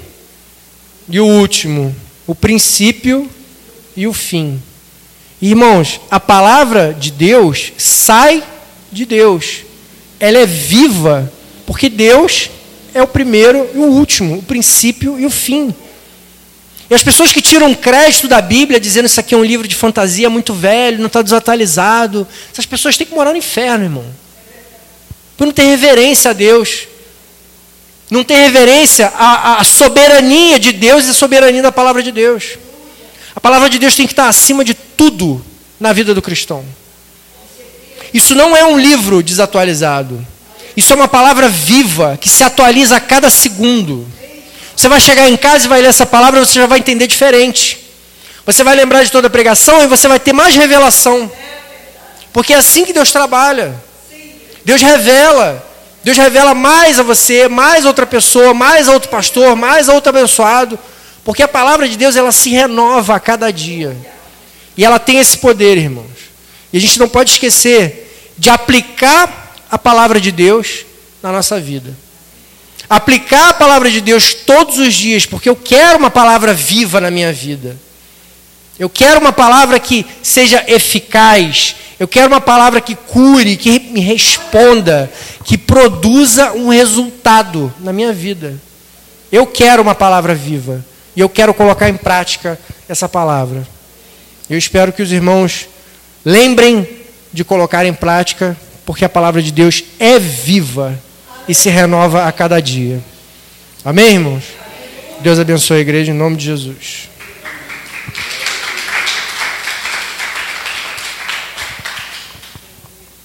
e 1.08 1.18
o 1.18 1.26
último, 1.26 1.94
o 2.26 2.34
princípio 2.34 3.28
e 3.96 4.06
o 4.06 4.12
fim. 4.12 4.62
Irmãos, 5.40 6.00
a 6.10 6.20
palavra 6.20 6.92
de 6.92 7.10
Deus 7.10 7.72
sai 7.76 8.42
de 8.92 9.04
Deus, 9.04 9.64
ela 10.20 10.38
é 10.38 10.46
viva, 10.46 11.32
porque 11.66 11.88
Deus 11.88 12.50
é 12.94 13.02
o 13.02 13.06
primeiro 13.06 13.68
e 13.74 13.78
o 13.78 13.84
último, 13.84 14.38
o 14.38 14.42
princípio 14.42 15.18
e 15.18 15.26
o 15.26 15.30
fim. 15.30 15.74
E 16.90 16.94
as 16.94 17.02
pessoas 17.02 17.32
que 17.32 17.42
tiram 17.42 17.74
crédito 17.74 18.26
da 18.26 18.40
Bíblia 18.40 18.80
dizendo 18.80 19.06
isso 19.06 19.20
aqui 19.20 19.34
é 19.34 19.38
um 19.38 19.44
livro 19.44 19.68
de 19.68 19.74
fantasia 19.74 20.30
muito 20.30 20.54
velho, 20.54 20.98
não 20.98 21.06
está 21.06 21.20
desatualizado, 21.20 22.26
essas 22.50 22.64
pessoas 22.64 22.96
têm 22.96 23.06
que 23.06 23.14
morar 23.14 23.32
no 23.32 23.36
inferno, 23.36 23.84
irmão. 23.84 24.06
Porque 25.36 25.44
não 25.44 25.52
tem 25.52 25.68
reverência 25.68 26.30
a 26.30 26.34
Deus. 26.34 26.88
Não 28.10 28.24
tem 28.24 28.38
reverência 28.38 29.12
à, 29.14 29.60
à 29.60 29.64
soberania 29.64 30.58
de 30.58 30.72
Deus 30.72 31.04
e 31.06 31.10
à 31.10 31.12
soberania 31.12 31.62
da 31.62 31.70
palavra 31.70 32.02
de 32.02 32.10
Deus. 32.10 32.56
A 33.36 33.40
palavra 33.40 33.68
de 33.68 33.78
Deus 33.78 33.94
tem 33.94 34.06
que 34.06 34.12
estar 34.12 34.28
acima 34.28 34.64
de 34.64 34.72
tudo 34.72 35.44
na 35.78 35.92
vida 35.92 36.14
do 36.14 36.22
cristão. 36.22 36.64
Isso 38.12 38.34
não 38.34 38.56
é 38.56 38.64
um 38.64 38.78
livro 38.78 39.22
desatualizado. 39.22 40.26
Isso 40.76 40.92
é 40.92 40.96
uma 40.96 41.08
palavra 41.08 41.48
viva 41.48 42.18
que 42.20 42.30
se 42.30 42.42
atualiza 42.42 42.96
a 42.96 43.00
cada 43.00 43.30
segundo. 43.30 44.06
Você 44.78 44.88
vai 44.88 45.00
chegar 45.00 45.28
em 45.28 45.36
casa 45.36 45.64
e 45.64 45.68
vai 45.68 45.82
ler 45.82 45.88
essa 45.88 46.06
palavra, 46.06 46.38
você 46.38 46.60
já 46.60 46.66
vai 46.66 46.78
entender 46.78 47.08
diferente. 47.08 47.84
Você 48.46 48.62
vai 48.62 48.76
lembrar 48.76 49.02
de 49.02 49.10
toda 49.10 49.26
a 49.26 49.30
pregação 49.30 49.82
e 49.82 49.88
você 49.88 50.06
vai 50.06 50.20
ter 50.20 50.32
mais 50.32 50.54
revelação. 50.54 51.28
Porque 52.32 52.52
é 52.52 52.58
assim 52.58 52.84
que 52.84 52.92
Deus 52.92 53.10
trabalha. 53.10 53.74
Deus 54.64 54.80
revela. 54.80 55.66
Deus 56.04 56.16
revela 56.16 56.54
mais 56.54 57.00
a 57.00 57.02
você, 57.02 57.48
mais 57.48 57.84
a 57.84 57.88
outra 57.88 58.06
pessoa, 58.06 58.54
mais 58.54 58.88
a 58.88 58.92
outro 58.92 59.08
pastor, 59.08 59.56
mais 59.56 59.88
a 59.88 59.94
outro 59.94 60.10
abençoado. 60.10 60.78
Porque 61.24 61.42
a 61.42 61.48
palavra 61.48 61.88
de 61.88 61.96
Deus 61.96 62.14
ela 62.14 62.30
se 62.30 62.50
renova 62.50 63.16
a 63.16 63.20
cada 63.20 63.52
dia. 63.52 63.96
E 64.76 64.84
ela 64.84 65.00
tem 65.00 65.18
esse 65.18 65.38
poder, 65.38 65.76
irmãos. 65.76 66.06
E 66.72 66.78
a 66.78 66.80
gente 66.80 67.00
não 67.00 67.08
pode 67.08 67.32
esquecer 67.32 68.32
de 68.38 68.48
aplicar 68.48 69.56
a 69.68 69.76
palavra 69.76 70.20
de 70.20 70.30
Deus 70.30 70.86
na 71.20 71.32
nossa 71.32 71.58
vida 71.58 71.96
aplicar 72.88 73.50
a 73.50 73.54
palavra 73.54 73.90
de 73.90 74.00
Deus 74.00 74.32
todos 74.32 74.78
os 74.78 74.94
dias, 74.94 75.26
porque 75.26 75.48
eu 75.48 75.56
quero 75.56 75.98
uma 75.98 76.10
palavra 76.10 76.54
viva 76.54 77.00
na 77.00 77.10
minha 77.10 77.32
vida. 77.32 77.76
Eu 78.78 78.88
quero 78.88 79.20
uma 79.20 79.32
palavra 79.32 79.78
que 79.78 80.06
seja 80.22 80.64
eficaz. 80.68 81.76
Eu 81.98 82.06
quero 82.06 82.28
uma 82.28 82.40
palavra 82.40 82.80
que 82.80 82.94
cure, 82.94 83.56
que 83.56 83.80
me 83.80 84.00
responda, 84.00 85.10
que 85.44 85.58
produza 85.58 86.52
um 86.52 86.68
resultado 86.68 87.72
na 87.80 87.92
minha 87.92 88.12
vida. 88.12 88.54
Eu 89.32 89.46
quero 89.46 89.82
uma 89.82 89.96
palavra 89.96 90.34
viva. 90.34 90.84
E 91.16 91.20
eu 91.20 91.28
quero 91.28 91.52
colocar 91.52 91.88
em 91.88 91.96
prática 91.96 92.58
essa 92.88 93.08
palavra. 93.08 93.66
Eu 94.48 94.56
espero 94.56 94.92
que 94.92 95.02
os 95.02 95.10
irmãos 95.10 95.68
lembrem 96.24 96.88
de 97.32 97.44
colocar 97.44 97.84
em 97.84 97.92
prática, 97.92 98.56
porque 98.86 99.04
a 99.04 99.08
palavra 99.08 99.42
de 99.42 99.50
Deus 99.50 99.82
é 99.98 100.18
viva 100.18 100.98
e 101.48 101.54
se 101.54 101.70
renova 101.70 102.24
a 102.24 102.32
cada 102.32 102.60
dia. 102.60 103.00
Amém, 103.84 104.14
irmãos? 104.14 104.44
Deus 105.20 105.38
abençoe 105.38 105.78
a 105.78 105.80
igreja 105.80 106.12
em 106.12 106.14
nome 106.14 106.36
de 106.36 106.44
Jesus. 106.44 107.08